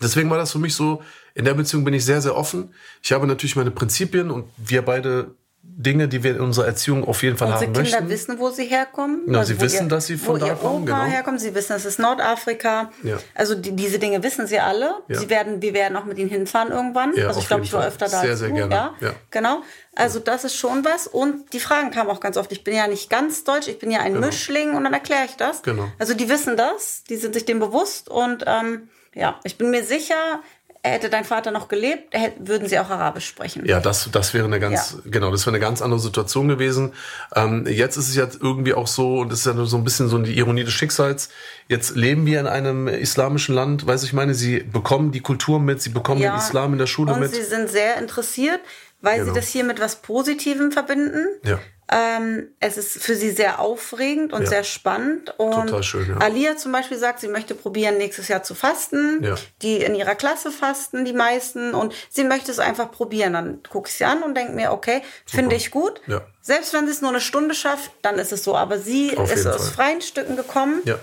[0.00, 1.02] Deswegen war das für mich so,
[1.34, 2.74] in der Beziehung bin ich sehr, sehr offen.
[3.02, 5.34] Ich habe natürlich meine Prinzipien und wir beide
[5.80, 8.08] Dinge, die wir in unserer Erziehung auf jeden Fall Unsere haben Kinder möchten.
[8.08, 9.20] wissen, wo sie herkommen.
[9.32, 11.04] Ja, Also sie wissen, ihr, dass sie von da kommen, genau.
[11.04, 11.40] herkommt.
[11.40, 12.90] Sie wissen, es ist Nordafrika.
[13.04, 13.16] Ja.
[13.34, 14.94] Also die, diese Dinge wissen sie alle.
[15.06, 15.20] Ja.
[15.20, 17.14] Sie werden, wir werden auch mit ihnen hinfahren irgendwann.
[17.14, 18.74] Ja, also ich glaube, ich war öfter da Sehr, sehr gerne.
[18.74, 19.12] Ja, Ja.
[19.30, 19.62] genau.
[19.94, 21.06] Also das ist schon was.
[21.06, 22.50] Und die Fragen kamen auch ganz oft.
[22.50, 25.36] Ich bin ja nicht ganz deutsch, ich bin ja ein Mischling und dann erkläre ich
[25.36, 25.62] das.
[25.62, 25.86] Genau.
[25.98, 29.84] Also die wissen das, die sind sich dem bewusst und ähm, ja, ich bin mir
[29.84, 30.40] sicher,
[30.82, 33.64] hätte dein Vater noch gelebt, würden sie auch Arabisch sprechen.
[33.66, 36.92] Ja, das, das wäre eine ganz, genau, das wäre eine ganz andere Situation gewesen.
[37.34, 39.84] Ähm, jetzt ist es jetzt irgendwie auch so, und das ist ja nur so ein
[39.84, 41.28] bisschen so die Ironie des Schicksals.
[41.68, 45.82] Jetzt leben wir in einem islamischen Land, weiß ich meine, sie bekommen die Kultur mit,
[45.82, 47.34] sie bekommen den Islam in der Schule und mit.
[47.34, 48.60] sie sind sehr interessiert,
[49.00, 49.32] weil Genau.
[49.32, 51.26] sie das hier mit was Positivem verbinden.
[51.44, 51.58] Ja.
[51.90, 54.48] Ähm, es ist für sie sehr aufregend und Ja.
[54.48, 55.32] sehr spannend.
[55.38, 56.18] Und Total schön, ja.
[56.18, 59.22] Alia zum Beispiel sagt, sie möchte probieren, nächstes Jahr zu fasten.
[59.24, 59.36] Ja.
[59.62, 61.72] Die in ihrer Klasse fasten, die meisten.
[61.74, 63.32] Und sie möchte es einfach probieren.
[63.32, 66.00] Dann gucke ich sie an und denke mir, okay, finde ich gut.
[66.06, 66.20] Ja.
[66.42, 68.54] Selbst wenn sie es nur eine Stunde schafft, dann ist es so.
[68.56, 69.74] Aber sie Auf ist aus Fall.
[69.86, 70.82] freien Stücken gekommen.
[70.84, 70.98] Ja.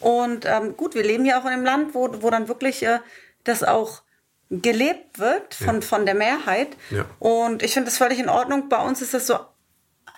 [0.00, 2.98] Und ähm, gut, wir leben ja auch in einem Land, wo, wo dann wirklich äh,
[3.44, 4.02] das auch
[4.50, 6.68] gelebt wird von, von der Mehrheit.
[6.90, 7.06] Ja.
[7.18, 8.68] Und ich finde das völlig in Ordnung.
[8.68, 9.38] Bei uns ist es so,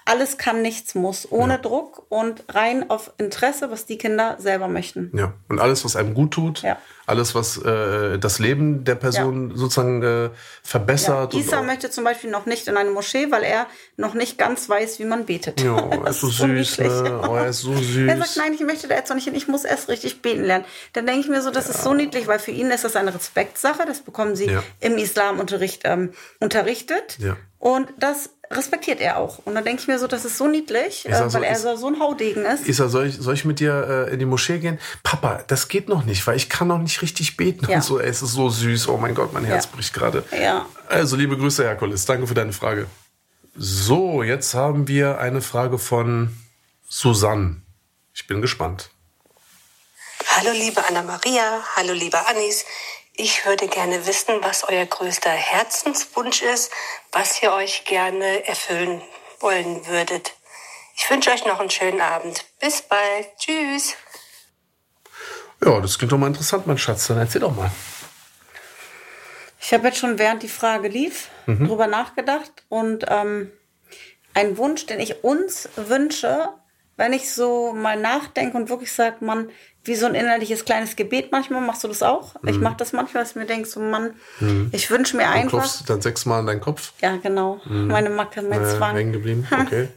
[0.08, 5.10] alles kann, nichts muss, ohne Druck und rein auf Interesse, was die Kinder selber möchten.
[5.16, 6.78] Ja, und alles, was einem gut tut, Ja.
[7.06, 10.30] alles, was äh, das Leben der Person sozusagen äh, Ja.
[10.62, 11.34] verbessert.
[11.34, 13.66] und Isa möchte zum Beispiel noch nicht in eine Moschee, weil er
[13.96, 15.60] noch nicht ganz weiß, wie man betet.
[15.60, 17.20] Ja, er ist so süß, ne?
[17.28, 18.08] Oh, er ist so süß.
[18.08, 20.44] Er sagt, nein, ich möchte da jetzt noch nicht hin, ich muss erst richtig beten
[20.44, 20.64] lernen.
[20.94, 23.14] Dann denke ich mir so, das ist so niedlich, weil für ihn ist das eine
[23.14, 24.62] Respektsache, das bekommen sie Ja.
[24.80, 27.18] im Islamunterricht ähm, unterrichtet.
[27.18, 27.36] Ja.
[27.58, 29.38] Und das respektiert er auch.
[29.44, 31.62] Und dann denke ich mir so, das ist so niedlich, äh, so, weil er ist-
[31.62, 32.66] so, so ein Haudegen ist.
[32.66, 34.78] Isa, soll ich, soll ich mit dir äh, in die Moschee gehen?
[35.02, 37.76] Papa, das geht noch nicht, weil ich kann noch nicht richtig beten Ja.
[37.76, 37.98] und so.
[38.00, 38.88] Ey, es ist so süß.
[38.88, 39.70] Oh mein Gott, mein Herz Ja.
[39.74, 40.24] bricht gerade.
[40.40, 40.66] Ja.
[40.88, 42.04] Also, liebe Grüße, Herkules.
[42.06, 42.86] Danke für deine Frage.
[43.54, 46.36] So, jetzt haben wir eine Frage von
[46.88, 47.62] Susanne.
[48.14, 48.90] Ich bin gespannt.
[50.36, 52.64] Hallo liebe Anna-Maria, hallo liebe Anis.
[53.20, 56.70] Ich würde gerne wissen, was euer größter Herzenswunsch ist,
[57.10, 59.02] was ihr euch gerne erfüllen
[59.40, 60.34] wollen würdet.
[60.96, 62.44] Ich wünsche euch noch einen schönen Abend.
[62.60, 63.26] Bis bald.
[63.38, 63.94] Tschüss.
[65.64, 67.08] Ja, das klingt doch mal interessant, mein Schatz.
[67.08, 67.72] Dann erzähl doch mal.
[69.60, 71.66] Ich habe jetzt schon während die Frage lief Mhm.
[71.66, 73.50] drüber nachgedacht und ähm,
[74.34, 76.50] ein Wunsch, den ich uns wünsche,
[76.96, 79.50] wenn ich so mal nachdenke und wirklich sage, Mann,
[79.88, 82.34] wie so ein innerliches kleines Gebet manchmal, machst du das auch?
[82.46, 84.14] Ich mache das manchmal, dass ich mir denke, so Mann,
[84.72, 86.92] ich wünsche mir Du einfach, klopfst dann sechsmal an deinen Kopf.
[87.00, 88.94] ja genau, meine Macke, mein Äh, Zwang.
[88.96, 89.46] hängen geblieben.
[89.60, 89.88] Okay.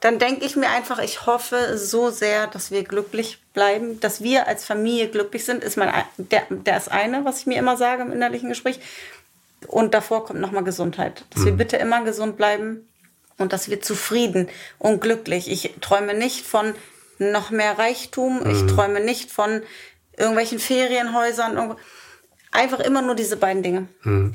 [0.00, 4.48] Dann denke ich mir einfach, ich hoffe so sehr, dass wir glücklich bleiben, dass wir
[4.48, 8.02] als Familie glücklich sind, ist mein, der, der ist eine, was ich mir immer sage
[8.02, 8.80] im innerlichen Gespräch.
[9.66, 11.26] Und davor kommt nochmal Gesundheit.
[11.34, 12.88] Dass wir bitte immer gesund bleiben
[13.36, 15.50] und dass wir zufrieden und glücklich.
[15.50, 16.74] Ich träume nicht von
[17.20, 18.40] noch mehr Reichtum.
[18.50, 19.62] Ich träume nicht von
[20.16, 21.76] irgendwelchen Ferienhäusern.
[22.50, 23.88] Einfach immer nur diese beiden Dinge.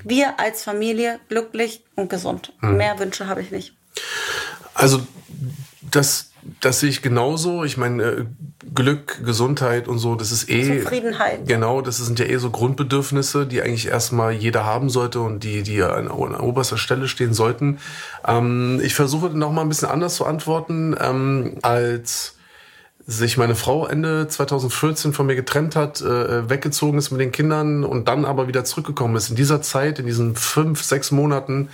[0.04, 2.54] Wir als Familie glücklich und gesund.
[2.62, 3.74] Mehr Wünsche habe ich nicht.
[4.74, 5.02] Also
[5.92, 7.64] das, das sehe ich genauso.
[7.64, 8.26] Ich meine, äh,
[8.74, 10.82] Glück, Gesundheit und so, das ist eh.
[10.82, 11.48] Zufriedenheit.
[11.48, 15.64] Genau, das sind ja eh so Grundbedürfnisse, die eigentlich erstmal jeder haben sollte und die,
[15.64, 17.80] die an, an oberster Stelle stehen sollten.
[18.28, 22.35] Ähm, ich versuche noch mal ein bisschen anders zu antworten, ähm, als
[23.08, 27.84] sich meine Frau Ende 2014 von mir getrennt hat, äh, weggezogen ist mit den Kindern
[27.84, 29.30] und dann aber wieder zurückgekommen ist.
[29.30, 31.70] In dieser Zeit, in diesen fünf, sechs Monaten,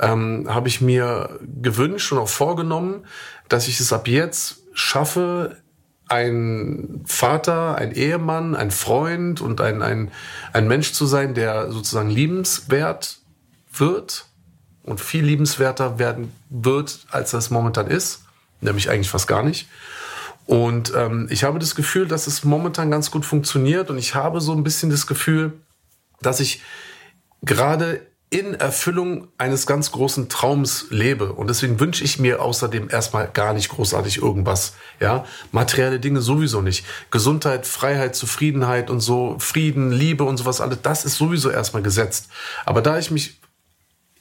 [0.00, 3.04] ähm, habe ich mir gewünscht und auch vorgenommen,
[3.48, 5.56] dass ich es ab jetzt schaffe,
[6.08, 10.10] ein Vater, ein Ehemann, ein Freund und ein, ein,
[10.52, 13.18] ein Mensch zu sein, der sozusagen liebenswert
[13.72, 14.26] wird
[14.82, 18.24] und viel liebenswerter werden wird, als das momentan ist.
[18.60, 19.68] Nämlich eigentlich fast gar nicht.
[20.46, 24.40] Und ähm, ich habe das Gefühl, dass es momentan ganz gut funktioniert und ich habe
[24.40, 25.52] so ein bisschen das Gefühl,
[26.20, 26.62] dass ich
[27.42, 28.00] gerade
[28.32, 31.34] in Erfüllung eines ganz großen Traums lebe.
[31.34, 34.72] Und deswegen wünsche ich mir außerdem erstmal gar nicht großartig irgendwas.
[35.00, 36.86] Ja, materielle Dinge sowieso nicht.
[37.10, 42.30] Gesundheit, Freiheit, Zufriedenheit und so, Frieden, Liebe und sowas alles, das ist sowieso erstmal gesetzt.
[42.64, 43.41] Aber da ich mich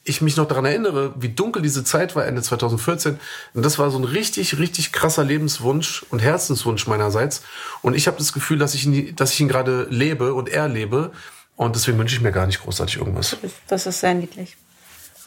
[0.04, 3.20] ich mich noch daran erinnere, wie dunkel diese Zeit war Ende 2014.
[3.54, 7.44] Und das war so ein richtig, richtig krasser Lebenswunsch und Herzenswunsch meinerseits.
[7.82, 11.12] Und ich habe das Gefühl, dass ich ihn, dass ich ihn gerade lebe und erlebe.
[11.56, 13.38] Und deswegen wünsche ich mir gar nicht großartig irgendwas.
[13.68, 14.58] Das ist sehr niedlich.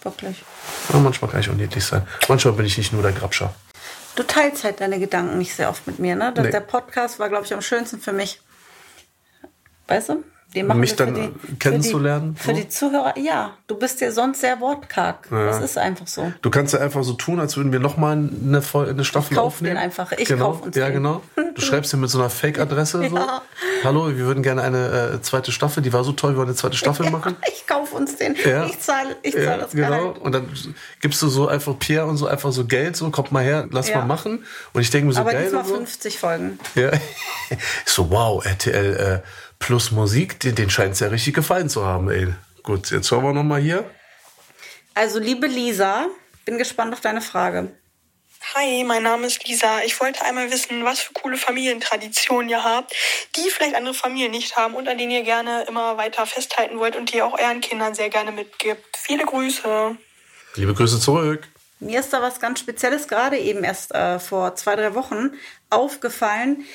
[0.02, 0.42] Wirklich.
[0.88, 2.06] Aber manchmal kann ich auch niedlich sein.
[2.28, 3.54] Manchmal bin ich nicht nur der Grabscher.
[4.16, 6.32] Du teilst halt deine Gedanken nicht sehr oft mit mir, ne?
[6.36, 6.50] Nee.
[6.50, 8.40] Der Podcast war, glaube ich, am schönsten für mich.
[9.86, 10.24] Weißt du?
[10.62, 12.62] Mich dann die- kennenzulernen, Für die, für so?
[12.62, 13.50] die Zuhörer, ja.
[13.66, 15.28] Du bist ja sonst sehr wortkarg.
[15.30, 15.46] Ja.
[15.46, 16.32] Das ist einfach so.
[16.42, 19.36] Du kannst ja einfach so tun, als würden wir noch mal eine, eine Staffel Ich
[19.36, 19.74] kauf aufnehmen.
[19.76, 20.12] den einfach.
[20.12, 20.52] Ich genau.
[20.52, 20.94] kauf uns Ja, den.
[20.94, 21.22] genau.
[21.54, 23.16] Du schreibst dir mit so einer Fake-Adresse so.
[23.24, 23.42] Ja.
[23.84, 25.82] Hallo, wir würden gerne eine äh, zweite Staffel.
[25.82, 27.36] Die war so toll, wir wollen eine zweite Staffel machen.
[27.48, 28.36] Ich kauf uns den.
[28.44, 28.66] Ja.
[28.66, 29.88] Ich zahle ich zahl Ja, das genau.
[29.88, 30.18] Gehalt.
[30.18, 30.48] Und dann
[31.00, 33.88] gibst du so einfach Pierre und so einfach so Geld, so kommt mal her, lass
[33.88, 33.98] Ja.
[33.98, 34.44] mal machen.
[34.72, 35.44] Und ich denke mir so Aber geil.
[35.44, 35.74] diesmal und so.
[35.76, 36.58] 50 Folgen.
[36.74, 36.90] Ja.
[37.84, 39.28] So, wow, RTL äh,
[39.64, 42.28] plus Musik, den, den scheint es ja richtig gefallen zu haben, ey.
[42.62, 43.90] Gut, jetzt schauen wir noch mal hier.
[44.92, 46.06] Also, liebe Lisa,
[46.44, 47.74] bin gespannt auf deine Frage.
[48.54, 49.82] Hi, mein Name ist Lisa.
[49.86, 52.94] Ich wollte einmal wissen, was für coole Familientraditionen ihr habt,
[53.36, 56.94] die vielleicht andere Familien nicht haben und an denen ihr gerne immer weiter festhalten wollt
[56.94, 58.84] und die ihr auch euren Kindern sehr gerne mitgibt.
[58.98, 59.96] Viele Grüße.
[60.56, 61.48] Liebe Grüße zurück.
[61.80, 65.30] Mir ist da was ganz Spezielles gerade eben erst äh, vor zwei, drei Wochen
[65.70, 66.66] aufgefallen.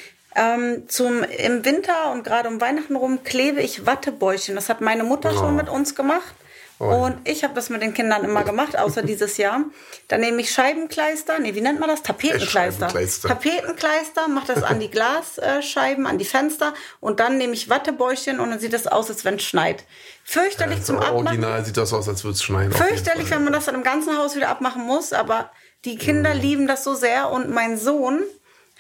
[0.42, 4.56] Ähm, zum, Im Winter und gerade um Weihnachten rum klebe ich Wattebäuchchen.
[4.56, 5.38] Das hat meine Mutter Oh.
[5.38, 6.34] schon mit uns gemacht.
[6.78, 9.66] Und ich habe das mit den Kindern immer gemacht, außer dieses Jahr.
[10.08, 12.04] Dann nehme ich Scheibenkleister, nee, wie nennt man das?
[12.04, 12.88] Tapetenkleister.
[12.88, 18.50] Tapetenkleister, mache das an die Glasscheiben, an die Fenster und dann nehme ich Wattebäuchchen und
[18.52, 19.84] dann sieht das aus, als wenn es schneit.
[20.24, 21.28] Fürchterlich zum Abmachen.
[21.28, 22.72] Original sieht das aus, als würde es schneien.
[22.72, 25.52] Fürchterlich, wenn man das dann im ganzen Haus wieder abmachen muss, aber
[25.84, 26.40] die Kinder Mhm.
[26.42, 28.24] lieben das so sehr und mein Sohn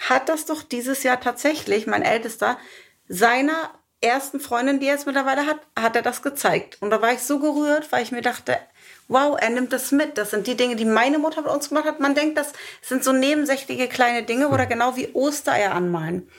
[0.08, 2.58] hat das doch dieses Jahr tatsächlich, mein Ältester,
[3.08, 6.78] seiner ersten Freundin, die er jetzt mittlerweile hat, hat er das gezeigt.
[6.80, 8.58] Und da war ich so gerührt, weil ich mir dachte,
[9.10, 10.18] wow, er nimmt das mit.
[10.18, 12.00] Das sind die Dinge, die meine Mutter mit uns gemacht hat.
[12.00, 16.30] Man denkt, das sind so nebensächliche kleine Dinge oder genau wie Ostereier anmalen.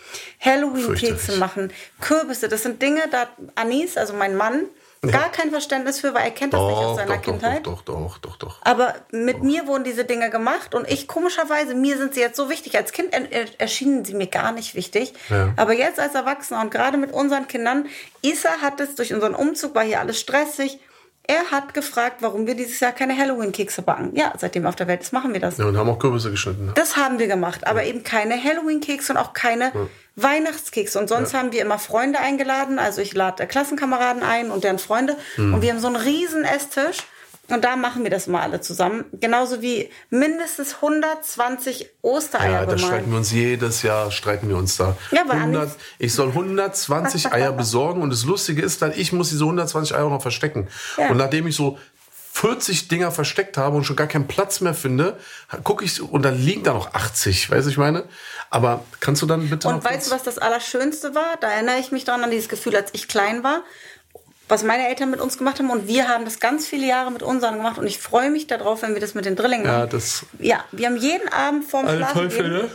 [0.40, 4.66] Halloween-Kekse machen, Kürbisse, das sind Dinge, da Anis, also mein Mann,
[5.02, 7.66] gar kein Verständnis für, weil er kennt das nicht aus Doch, seiner doch, Kindheit.
[7.66, 8.58] doch, doch, doch, doch, doch.
[8.62, 12.50] Aber mit mir wurden diese Dinge gemacht und ich komischerweise, mir sind sie jetzt so
[12.50, 12.76] wichtig.
[12.76, 15.14] Als Kind er, er, erschienen sie mir gar nicht wichtig.
[15.30, 15.54] Ja.
[15.56, 17.86] Aber jetzt als Erwachsener und gerade mit unseren Kindern,
[18.20, 20.78] Isa hat es durch unseren Umzug, war hier alles stressig.
[21.30, 24.16] Er hat gefragt, warum wir dieses Jahr keine Halloween-Kekse backen.
[24.16, 25.58] Ja, seitdem auf der Welt ist, machen wir das.
[25.58, 26.66] Ja, und haben auch Kürbisse geschnitten.
[26.66, 26.72] Ne?
[26.74, 29.70] Das haben wir gemacht, aber eben keine Halloween-Kekse und auch keine
[30.16, 30.98] Weihnachtskekse.
[30.98, 32.80] Und sonst haben wir immer Freunde eingeladen.
[32.80, 35.16] Also ich lade Klassenkameraden ein und deren Freunde.
[35.36, 35.54] Hm.
[35.54, 36.98] Und wir haben so einen riesen Esstisch.
[37.50, 39.04] Und da machen wir das mal alle zusammen.
[39.12, 44.76] Genauso wie mindestens 120 Ostereier Ja, da streiten wir uns jedes Jahr, streiten wir uns
[44.76, 44.96] da.
[45.10, 49.12] Ja, aber 100, Anis- ich soll 120 Eier besorgen und das Lustige ist dann, ich
[49.12, 50.68] muss diese 120 Eier noch verstecken.
[50.96, 51.10] Ja.
[51.10, 51.78] Und nachdem ich so
[52.32, 55.18] 40 Dinger versteckt habe und schon gar keinen Platz mehr finde,
[55.64, 58.04] gucke ich und dann liegen da noch 80, weißt du, ich meine?
[58.48, 61.36] Aber kannst du dann bitte Und weißt du, was das Allerschönste war?
[61.40, 63.62] Da erinnere ich mich dran an dieses Gefühl, als ich klein war,
[64.50, 65.70] was meine Eltern mit uns gemacht haben.
[65.70, 67.78] Und wir haben das ganz viele Jahre mit unseren gemacht.
[67.78, 69.90] Und ich freue mich darauf, wenn wir das mit den Drillingen Ja, machen.
[69.92, 72.70] das Ja, wir haben jeden Abend vorm Schlafen ne?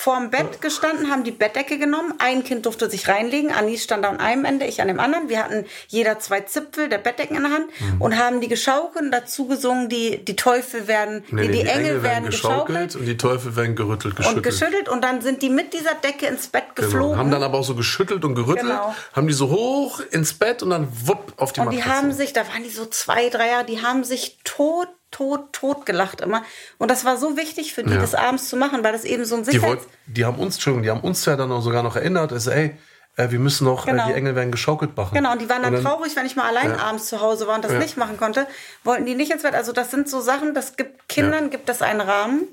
[0.00, 2.14] Vorm Bett gestanden, haben die Bettdecke genommen.
[2.18, 3.50] Ein Kind durfte sich reinlegen.
[3.50, 5.28] Anis stand an einem Ende, ich an dem anderen.
[5.28, 8.00] Wir hatten jeder zwei Zipfel der Bettdecken in der Hand Mhm.
[8.00, 11.68] und haben die geschaukelt und dazu gesungen, die, die Teufel werden, Nee, nee, nee, die,
[11.68, 12.94] Engel, werden geschaukelt.
[12.94, 14.36] und die Teufel werden gerüttelt, geschüttelt.
[14.36, 16.86] Und geschüttelt und dann sind die mit dieser Decke ins Bett Genau.
[16.88, 17.18] geflogen.
[17.18, 18.94] Haben dann aber auch so geschüttelt und gerüttelt, Genau.
[19.14, 21.96] haben die so hoch ins Bett und dann wupp auf die Und die Matratze.
[21.98, 25.86] haben sich, da waren die so zwei, drei Jahre, die haben sich tot, tot, tot
[25.86, 26.42] gelacht immer.
[26.78, 28.00] Und das war so wichtig für die, Ja.
[28.00, 29.84] das abends zu machen, weil das eben so ein die, Sicherheits...
[29.84, 32.50] wollt, die haben uns, Entschuldigung, die haben uns ja dann auch sogar noch erinnert, also
[32.50, 32.76] ey,
[33.16, 34.04] äh, wir müssen noch, Genau.
[34.04, 35.14] äh, die Engel werden geschaukelt machen.
[35.14, 36.76] Genau, und die waren dann, Und traurig, wenn ich mal allein Ja.
[36.78, 37.78] abends zu Hause war und das Ja.
[37.78, 38.46] nicht machen konnte,
[38.84, 39.54] wollten die nicht ins Bett.
[39.54, 42.46] Also das sind so Sachen, das gibt Kindern, gibt das einen Rahmen.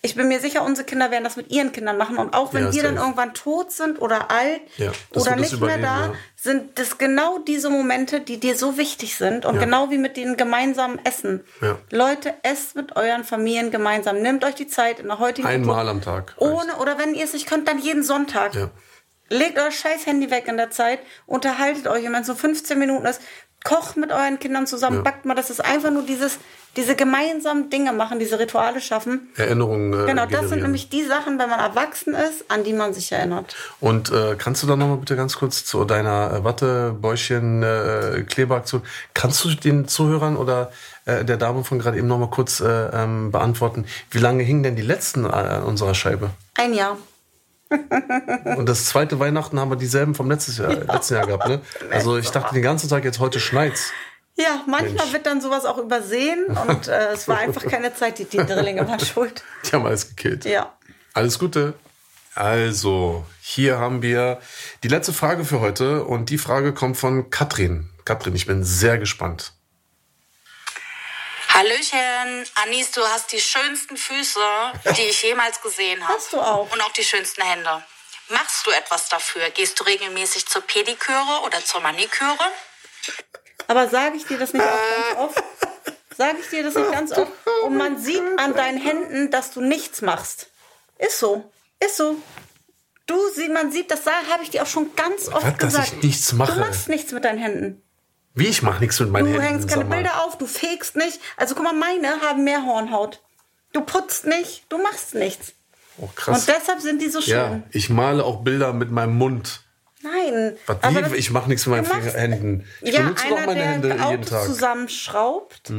[0.00, 2.18] Ich bin mir sicher, unsere Kinder werden das mit ihren Kindern machen.
[2.18, 5.78] Und auch wenn Ja, wir dann irgendwann tot sind oder alt Ja, oder nicht mehr
[5.78, 6.12] da, ja.
[6.36, 9.44] sind das genau diese Momente, die dir so wichtig sind.
[9.44, 11.42] Und genau wie mit den gemeinsamen Essen.
[11.90, 14.22] Leute, esst mit euren Familien gemeinsam.
[14.22, 15.90] Nehmt euch die Zeit in der heutigen Einmal Kultur.
[15.90, 16.36] am Tag.
[16.40, 16.40] reicht.
[16.52, 18.52] Ohne, oder wenn ihr es nicht könnt, dann jeden Sonntag.
[19.30, 23.04] Legt euer scheiß Handy weg in der Zeit, unterhaltet euch, wenn es so 15 Minuten
[23.04, 23.20] ist,
[23.64, 25.34] kocht mit euren Kindern zusammen, backt mal.
[25.34, 26.38] Das ist einfach nur dieses,
[26.78, 29.28] diese gemeinsamen Dinge machen, diese Rituale schaffen.
[29.36, 29.92] Erinnerungen.
[29.92, 33.10] Äh, Genau, das sind nämlich die Sachen, wenn man erwachsen ist, an die man sich
[33.10, 33.56] erinnert.
[33.80, 38.24] Und äh, kannst du da nochmal bitte ganz kurz zu deiner äh, Wattebäuschen äh,
[39.12, 40.70] kannst du den Zuhörern oder
[41.04, 44.76] äh, der Dame von gerade eben nochmal kurz äh, ähm, beantworten, wie lange hingen denn
[44.76, 46.30] die letzten an unserer Scheibe?
[46.54, 46.96] Ein Jahr.
[48.56, 51.60] Und das zweite Weihnachten haben wir dieselben vom letztes Jahr, letzten Jahr gehabt, ne?
[51.90, 53.90] Also ich dachte den ganzen Tag jetzt heute schneit's.
[54.38, 55.12] Ja, manchmal Mensch.
[55.12, 58.86] wird dann sowas auch übersehen und äh, es war einfach keine Zeit, die, die Drillinge
[58.86, 59.42] waren schuld.
[59.64, 60.44] Die haben alles gekillt.
[60.44, 60.78] Ja.
[61.12, 61.74] Alles Gute.
[62.36, 64.40] Also, hier haben wir
[64.84, 67.90] die letzte Frage für heute und die Frage kommt von Katrin.
[68.04, 69.54] Katrin, ich bin sehr gespannt.
[71.48, 74.38] Hallöchen, Anis, du hast die schönsten Füße,
[74.96, 76.14] die ich jemals gesehen habe.
[76.14, 76.70] Hast du auch.
[76.72, 77.82] Und auch die schönsten Hände.
[78.28, 79.50] Machst du etwas dafür?
[79.50, 82.38] Gehst du regelmäßig zur Pediküre oder zur Maniküre?
[83.68, 85.44] Aber sage ich dir das nicht auch ganz oft?
[86.16, 87.30] Sage ich dir das nicht ganz oft?
[87.64, 90.48] Und man sieht an deinen Händen, dass du nichts machst.
[90.98, 91.48] Ist so.
[91.78, 92.16] Ist so.
[93.06, 93.16] Du,
[93.52, 95.92] man sieht, das habe ich dir auch schon ganz oft Was, dass gesagt.
[95.98, 96.54] ich nichts mache?
[96.54, 97.82] Du machst nichts mit deinen Händen.
[98.34, 99.46] Wie, ich mache nichts mit meinen Du Händen.
[99.46, 99.84] hängst keine.
[99.84, 101.20] Bilder auf, du fegst nicht.
[101.36, 103.22] Also guck mal, meine haben mehr Hornhaut.
[103.72, 105.52] Du putzt nicht, du machst nichts.
[105.98, 106.40] Oh, krass.
[106.40, 107.32] Und deshalb sind die so schön.
[107.34, 109.62] ja, ich male auch Bilder mit meinem Mund.
[110.12, 110.56] Nein.
[110.66, 112.64] Das- ich mache nichts mit meinen machst- Händen.
[112.82, 114.44] Ich ja, benutze doch einer, meine der Hände jeden Autos Tag.
[114.46, 115.72] zusammenschraubt.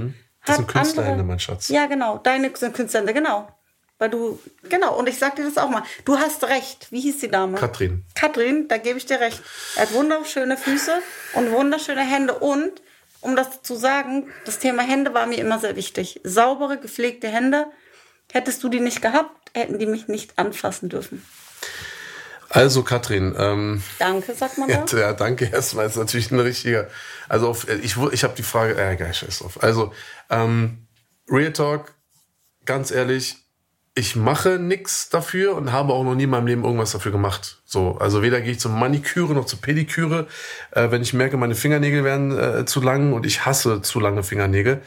[0.45, 1.69] Das sind Künstlerhände, andere- mein Schatz.
[1.69, 2.17] Ja, genau.
[2.17, 3.47] Deine sind Künstlerhände, genau.
[3.97, 4.39] Weil du,
[4.69, 4.97] genau.
[4.97, 5.83] Und ich sag dir das auch mal.
[6.05, 6.87] Du hast recht.
[6.91, 7.57] Wie hieß die Dame?
[7.57, 8.05] Katrin.
[8.15, 9.41] Katrin, da gebe ich dir recht.
[9.75, 10.99] Er hat wunderschöne Füße
[11.33, 12.35] und wunderschöne Hände.
[12.35, 12.81] Und,
[13.19, 16.21] um das zu sagen, das Thema Hände war mir immer sehr wichtig.
[16.23, 17.65] Saubere, gepflegte Hände.
[18.31, 21.25] Hättest du die nicht gehabt, hätten die mich nicht anfassen dürfen.
[22.49, 24.97] Also, Katrin, ähm, Danke, sagt man ja, da.
[24.97, 25.85] ja, danke erstmal.
[25.85, 26.87] Ist natürlich ein richtiger.
[27.27, 28.75] Also, auf, ich, ich habe die Frage.
[28.75, 29.61] Äh, geil, scheiß drauf.
[29.61, 29.93] Also,
[30.29, 30.87] ähm,
[31.29, 31.93] Real Talk,
[32.65, 33.37] ganz ehrlich,
[33.95, 37.61] ich mache nix dafür und habe auch noch nie in meinem Leben irgendwas dafür gemacht.
[37.65, 40.27] So, also weder gehe ich zur Maniküre noch zur Pediküre.
[40.71, 44.23] Äh, wenn ich merke, meine Fingernägel werden äh, zu lang und ich hasse zu lange
[44.23, 44.81] Fingernägel,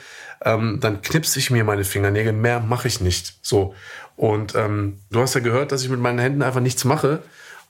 [0.45, 2.33] ähm, dann knipse ich mir meine Fingernägel.
[2.33, 3.35] Mehr mache ich nicht.
[3.43, 3.75] So.
[4.17, 7.23] Und ähm, du hast ja gehört, dass ich mit meinen Händen einfach nichts mache.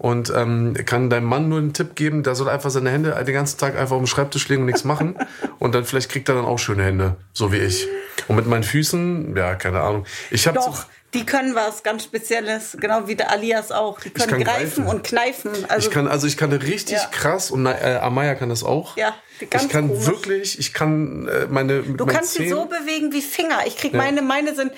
[0.02, 3.34] Und ähm, kann deinem Mann nur einen Tipp geben, der soll einfach seine Hände den
[3.34, 5.14] ganzen Tag einfach auf dem Schreibtisch legen und nichts machen.
[5.60, 7.86] Und dann vielleicht kriegt er dann auch schöne Hände, so wie ich.
[8.26, 10.04] Und mit meinen Füßen, ja, keine Ahnung.
[10.32, 14.00] Ich habe Doch, die können was ganz Spezielles, genau wie der Alias auch.
[14.00, 14.86] Die können greifen greifen.
[14.86, 15.50] und kneifen.
[15.68, 17.06] Also, ich kann also ich kann richtig Ja.
[17.10, 18.96] krass und äh, Amaya kann das auch.
[18.96, 19.14] Ja,
[19.50, 20.06] ganz ich kann komisch.
[20.06, 23.60] wirklich, ich kann äh, meine Du kannst sie so bewegen wie Finger.
[23.66, 23.98] Ich krieg Ja.
[23.98, 24.72] meine, meine sind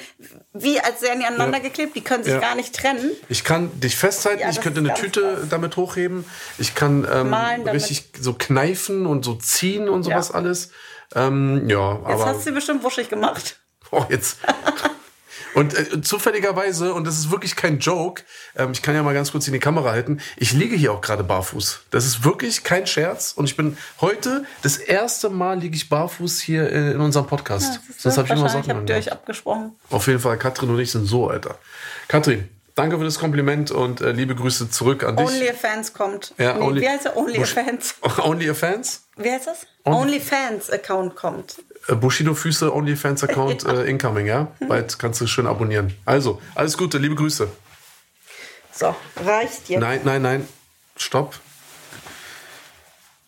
[0.53, 1.65] wie als wären die aneinander Ja.
[1.65, 1.95] geklebt.
[1.95, 3.13] Die können sich gar nicht trennen.
[3.29, 5.49] Ich kann dich festhalten, ich könnte eine Tüte krass.
[5.51, 6.25] damit hochheben.
[6.59, 7.33] Ich kann ähm,
[7.69, 10.71] richtig so kneifen und so ziehen und sowas alles.
[11.15, 13.61] Ähm, ja, Jetzt aber hast du sie bestimmt wuschig gemacht.
[13.93, 14.39] Oh, jetzt.
[15.55, 18.23] Und äh, zufälligerweise, und das ist wirklich kein Joke,
[18.57, 21.01] ähm, ich kann ja mal ganz kurz in die Kamera halten, ich liege hier auch
[21.01, 21.81] gerade barfuß.
[21.91, 23.33] Das ist wirklich kein Scherz.
[23.37, 27.81] Und ich bin heute, das erste Mal liege ich barfuß hier äh, in unserem Podcast.
[27.99, 29.73] Sonst hab ich immer Socken habt ihr euch abgesprochen.
[29.91, 31.57] Auf jeden Fall, Katrin und ich sind so, Alter.
[32.09, 35.27] Katrin, danke für das Kompliment und äh, liebe Grüße zurück an dich.
[35.27, 36.35] OnlyFans kommt.
[36.39, 37.15] Ja, nee, Only- wie heißt?
[37.15, 37.95] OnlyFans.
[38.25, 39.05] Only a Fans?
[39.17, 39.59] Wie heißt das?
[39.85, 41.57] Only- OnlyFans-Account kommt.
[41.89, 44.49] Äh, Bushido Füße OnlyFans Account äh, incoming, ja?
[44.69, 45.95] Bald kannst du schön abonnieren.
[46.05, 47.49] Also, alles Gute, liebe Grüße.
[48.73, 48.95] So,
[49.25, 49.81] reicht jetzt.
[49.81, 50.49] Nein, nein, nein.
[50.97, 51.39] Stopp.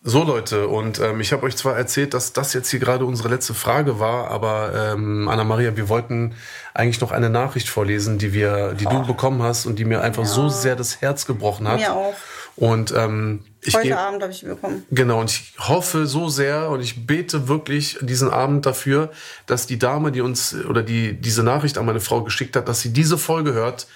[0.09, 3.29] So Leute, und ähm, ich habe euch zwar erzählt, dass das jetzt hier gerade unsere
[3.29, 6.37] letzte Frage war, aber ähm, Anna-Maria, wir wollten
[6.75, 10.25] eigentlich noch eine Nachricht vorlesen, die wir, die du bekommen hast und die mir einfach
[10.25, 11.81] so sehr das Herz gebrochen hat.
[11.81, 12.15] Mir auch.
[12.55, 14.85] Und ähm, ich Heute Abend habe ich sie bekommen.
[14.91, 19.11] Genau, und ich hoffe so sehr und ich bete wirklich diesen Abend dafür,
[19.47, 22.81] dass die Dame, die uns oder die diese Nachricht an meine Frau geschickt hat, dass
[22.81, 23.87] sie diese Folge hört.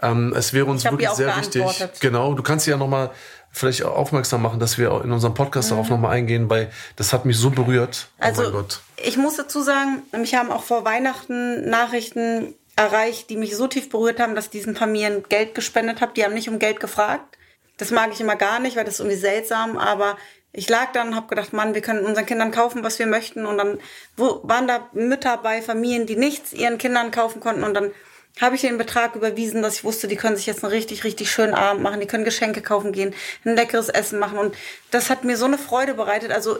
[0.00, 1.64] Ähm, es wäre uns wirklich sehr wichtig.
[2.00, 3.10] Genau, du kannst sie ja nochmal
[3.50, 7.36] vielleicht aufmerksam machen, dass wir in unserem Podcast darauf nochmal eingehen, weil das hat mich
[7.36, 8.08] so berührt.
[8.18, 8.80] oh Also, Gott.
[8.96, 13.88] ich muss dazu sagen, mich haben auch vor Weihnachten Nachrichten erreicht, die mich so tief
[13.88, 16.12] berührt haben, dass ich diesen Familien Geld gespendet habe.
[16.14, 17.36] Die haben nicht um Geld gefragt.
[17.78, 20.18] Das mag ich immer gar nicht, weil das ist irgendwie seltsam, aber
[20.52, 23.46] ich lag dann und habe gedacht, Mann, wir können unseren Kindern kaufen, was wir möchten.
[23.46, 23.78] Und dann
[24.16, 27.64] wo, waren da Mütter bei Familien, die nichts ihren Kindern kaufen konnten.
[27.64, 27.92] Und dann
[28.40, 31.30] habe ich den Betrag überwiesen, dass ich wusste, die können sich jetzt einen richtig, richtig
[31.30, 32.00] schönen Abend machen.
[32.00, 33.14] Die können Geschenke kaufen gehen,
[33.44, 34.38] ein leckeres Essen machen.
[34.38, 34.56] Und
[34.90, 36.32] das hat mir so eine Freude bereitet.
[36.32, 36.58] Also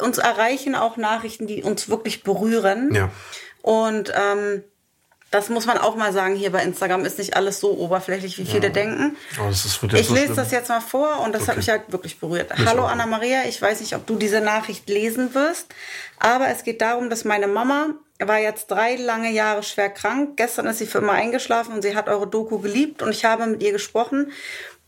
[0.00, 2.94] uns erreichen auch Nachrichten, die uns wirklich berühren.
[2.94, 3.10] Ja.
[3.62, 4.64] Und ähm,
[5.36, 8.44] das muss man auch mal sagen, hier bei Instagram ist nicht alles so oberflächlich, wie
[8.46, 9.16] viele denken.
[9.40, 10.36] Oh, Ich so lese schlimm.
[10.36, 11.56] das jetzt mal vor und das hat Okay.
[11.58, 12.56] mich halt wirklich berührt.
[12.58, 12.90] Mich Hallo auch.
[12.90, 15.66] Anna Maria, ich weiß nicht, ob du diese Nachricht lesen wirst,
[16.18, 20.36] aber es geht darum, dass meine Mama war jetzt drei lange Jahre schwer krank.
[20.36, 23.46] Gestern ist sie für immer eingeschlafen und sie hat eure Doku geliebt und ich habe
[23.46, 24.32] mit ihr gesprochen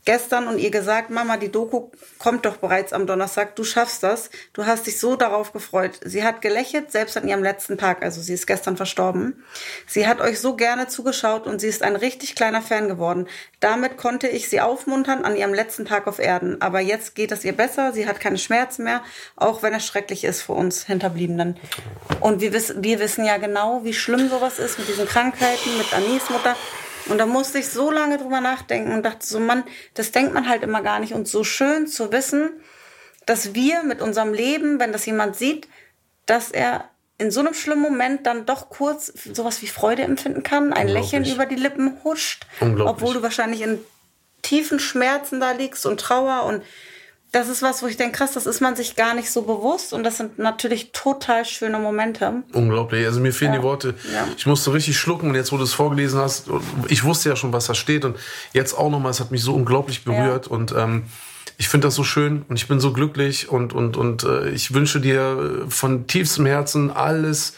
[0.08, 4.30] gestern und ihr gesagt, Mama, die Doku kommt doch bereits am Donnerstag, du schaffst das.
[4.54, 6.00] Du hast dich so darauf gefreut.
[6.02, 9.44] Sie hat gelächelt, selbst an ihrem letzten Tag, also sie ist gestern verstorben.
[9.86, 13.28] Sie hat euch so gerne zugeschaut und sie ist ein richtig kleiner Fan geworden.
[13.60, 16.62] Damit konnte ich sie aufmuntern an ihrem letzten Tag auf Erden.
[16.62, 19.02] Aber jetzt geht es ihr besser, sie hat keine Schmerzen mehr,
[19.36, 21.58] auch wenn es schrecklich ist für uns Hinterbliebenen.
[22.20, 25.92] Und wir, wissen, wir wissen ja genau, wie schlimm sowas ist mit diesen Krankheiten, mit
[25.92, 26.56] Anis Mutter.
[27.08, 30.48] Und da musste ich so lange drüber nachdenken und dachte so, Mann, das denkt man
[30.48, 31.14] halt immer gar nicht.
[31.14, 32.50] Und so schön zu wissen,
[33.26, 35.68] dass wir mit unserem Leben, wenn das jemand sieht,
[36.26, 36.88] dass er
[37.18, 41.24] in so einem schlimmen Moment dann doch kurz sowas wie Freude empfinden kann, ein Lächeln
[41.24, 43.80] über die Lippen huscht, obwohl du wahrscheinlich in
[44.42, 46.62] tiefen Schmerzen da liegst und Trauer und
[47.30, 49.92] das ist was, wo ich denke, krass, das ist man sich gar nicht so bewusst
[49.92, 52.42] und das sind natürlich total schöne Momente.
[52.54, 53.04] Unglaublich.
[53.04, 53.58] Also mir fehlen ja.
[53.58, 53.94] die Worte.
[54.12, 54.26] Ja.
[54.36, 56.46] Ich musste richtig schlucken und jetzt, wo du es vorgelesen hast,
[56.88, 58.16] ich wusste ja schon, was da steht und
[58.54, 60.52] jetzt auch nochmal, es hat mich so unglaublich berührt ja.
[60.52, 61.04] und ähm,
[61.58, 64.72] ich finde das so schön und ich bin so glücklich und und und äh, ich
[64.72, 67.54] wünsche dir von tiefstem Herzen alles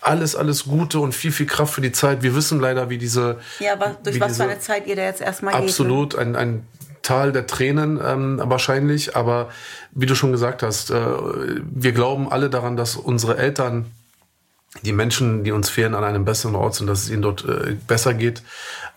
[0.00, 2.24] alles, alles Gute und viel, viel Kraft für die Zeit.
[2.24, 3.38] Wir wissen leider, wie diese.
[3.60, 6.26] Ja, aber durch was für eine Zeit ihr da jetzt erstmal Absolut, geht, ne?
[6.26, 6.66] ein, ein
[7.02, 9.16] Tal der Tränen ähm, wahrscheinlich.
[9.16, 9.50] Aber
[9.92, 11.04] wie du schon gesagt hast, äh,
[11.60, 13.86] wir glauben alle daran, dass unsere Eltern,
[14.82, 17.76] die Menschen, die uns fehlen, an einem besseren Ort sind, dass es ihnen dort äh,
[17.86, 18.42] besser geht.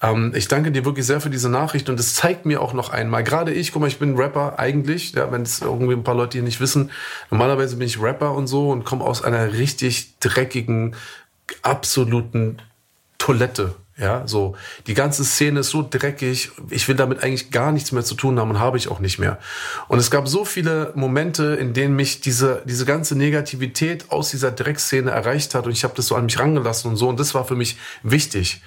[0.01, 2.89] Ähm, ich danke dir wirklich sehr für diese Nachricht und es zeigt mir auch noch
[2.89, 6.15] einmal, gerade ich, guck mal, ich bin Rapper eigentlich, ja, wenn es irgendwie ein paar
[6.15, 6.91] Leute hier nicht wissen,
[7.31, 10.95] normalerweise bin ich Rapper und so und komme aus einer richtig dreckigen,
[11.61, 12.61] absoluten
[13.17, 14.55] Toilette ja, so.
[14.87, 16.51] Die ganze Szene ist so dreckig.
[16.69, 19.19] Ich will damit eigentlich gar nichts mehr zu tun haben und habe ich auch nicht
[19.19, 19.39] mehr.
[19.87, 24.51] Und es gab so viele Momente, in denen mich diese, diese ganze Negativität aus dieser
[24.51, 27.07] Dreckszene erreicht hat und ich habe das so an mich rangelassen und so.
[27.07, 28.61] Und das war für mich wichtig.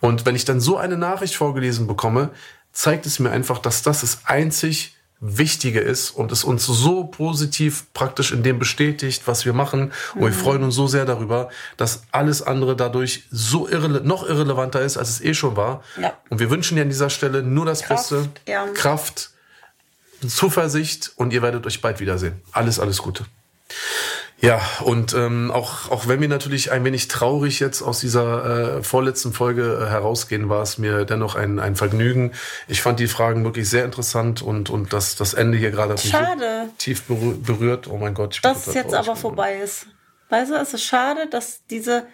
[0.00, 2.30] Und wenn ich dann so eine Nachricht vorgelesen bekomme,
[2.72, 7.86] zeigt es mir einfach, dass das das einzig Wichtige ist und es uns so positiv
[7.94, 9.92] praktisch in dem bestätigt, was wir machen.
[10.14, 10.34] Und wir mhm.
[10.34, 15.08] freuen uns so sehr darüber, dass alles andere dadurch so irrele noch irrelevanter ist, als
[15.08, 15.82] es eh schon war.
[16.00, 16.12] Ja.
[16.28, 18.66] Und wir wünschen dir an dieser Stelle nur das Kraft, Beste, ja.
[18.74, 19.30] Kraft,
[20.26, 22.42] Zuversicht und ihr werdet euch bald wiedersehen.
[22.52, 23.24] Alles, alles Gute.
[24.40, 28.82] Ja, und ähm, auch, auch wenn wir natürlich ein wenig traurig jetzt aus dieser äh,
[28.82, 32.32] vorletzten Folge äh, herausgehen, war es mir dennoch ein, ein Vergnügen.
[32.68, 36.66] Ich fand die Fragen wirklich sehr interessant und, und das, das Ende hier gerade schade.
[36.66, 37.88] So tief berührt.
[37.88, 38.34] Oh mein Gott.
[38.34, 39.86] Ich dass es jetzt aber vorbei ist.
[40.28, 42.06] Weißt du, es ist schade, dass diese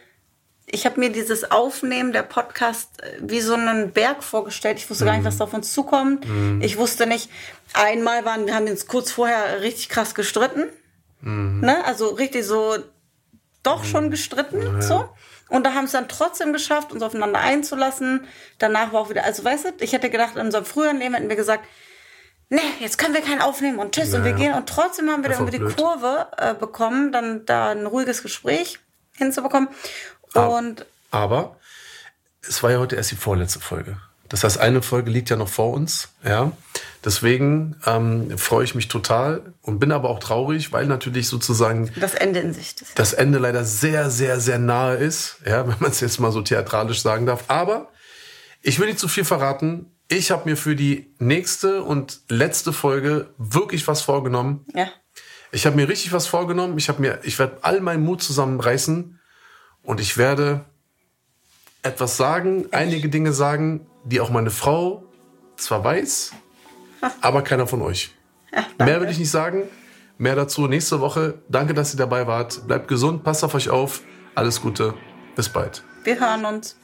[0.66, 4.78] ich habe mir dieses Aufnehmen der Podcast äh, wie so einen Berg vorgestellt.
[4.78, 6.26] Ich wusste gar nicht, was da auf uns zukommt.
[6.26, 6.62] Mm.
[6.62, 7.28] Ich wusste nicht,
[7.74, 10.68] einmal waren, wir haben uns kurz vorher richtig krass gestritten.
[11.22, 11.60] Mhm.
[11.60, 11.84] Ne?
[11.84, 12.76] Also richtig so
[13.62, 14.62] doch schon gestritten.
[14.62, 14.82] Ja.
[14.82, 15.08] So.
[15.48, 18.26] Und da haben es dann trotzdem geschafft, uns aufeinander einzulassen.
[18.58, 21.28] Danach war auch wieder, also weißt du, ich hätte gedacht, in unserem früheren Leben hätten
[21.28, 21.64] wir gesagt,
[22.48, 24.12] nee, jetzt können wir keinen aufnehmen und tschüss.
[24.12, 24.54] Ja, und wir gehen.
[24.54, 28.78] Und trotzdem haben wir dann irgendwie die Kurve äh, bekommen, dann da ein ruhiges Gespräch
[29.16, 29.68] hinzubekommen.
[30.34, 31.56] Und aber
[32.40, 33.98] es war ja heute erst die vorletzte Folge.
[34.28, 36.52] Das heißt, eine Folge liegt ja noch vor uns, ja.
[37.04, 42.14] Deswegen ähm, freue ich mich total und bin aber auch traurig, weil natürlich sozusagen das
[42.14, 42.96] Ende in Sicht ist.
[42.98, 46.42] Das Ende leider sehr, sehr, sehr nahe ist, ja, wenn man es jetzt mal so
[46.42, 47.44] theatralisch sagen darf.
[47.48, 47.88] Aber
[48.62, 49.86] ich will nicht zu viel verraten.
[50.06, 54.64] Ich habe mir für die nächste und letzte Folge wirklich was vorgenommen.
[54.74, 54.88] Ja.
[55.50, 56.78] Ich habe mir richtig was vorgenommen.
[56.78, 59.18] Ich habe mir, ich werde all meinen Mut zusammenreißen
[59.82, 60.64] und ich werde
[61.82, 65.04] etwas sagen, einige Dinge sagen, die auch meine Frau
[65.56, 66.32] zwar weiß,
[67.20, 68.10] aber keiner von euch.
[68.54, 69.64] Ja, Mehr will ich nicht sagen.
[70.18, 71.42] Mehr dazu nächste Woche.
[71.48, 72.66] Danke, dass ihr dabei wart.
[72.66, 74.02] Bleibt gesund, passt auf euch auf.
[74.34, 74.94] Alles Gute.
[75.34, 75.82] Bis bald.
[76.04, 76.78] Wir hören uns.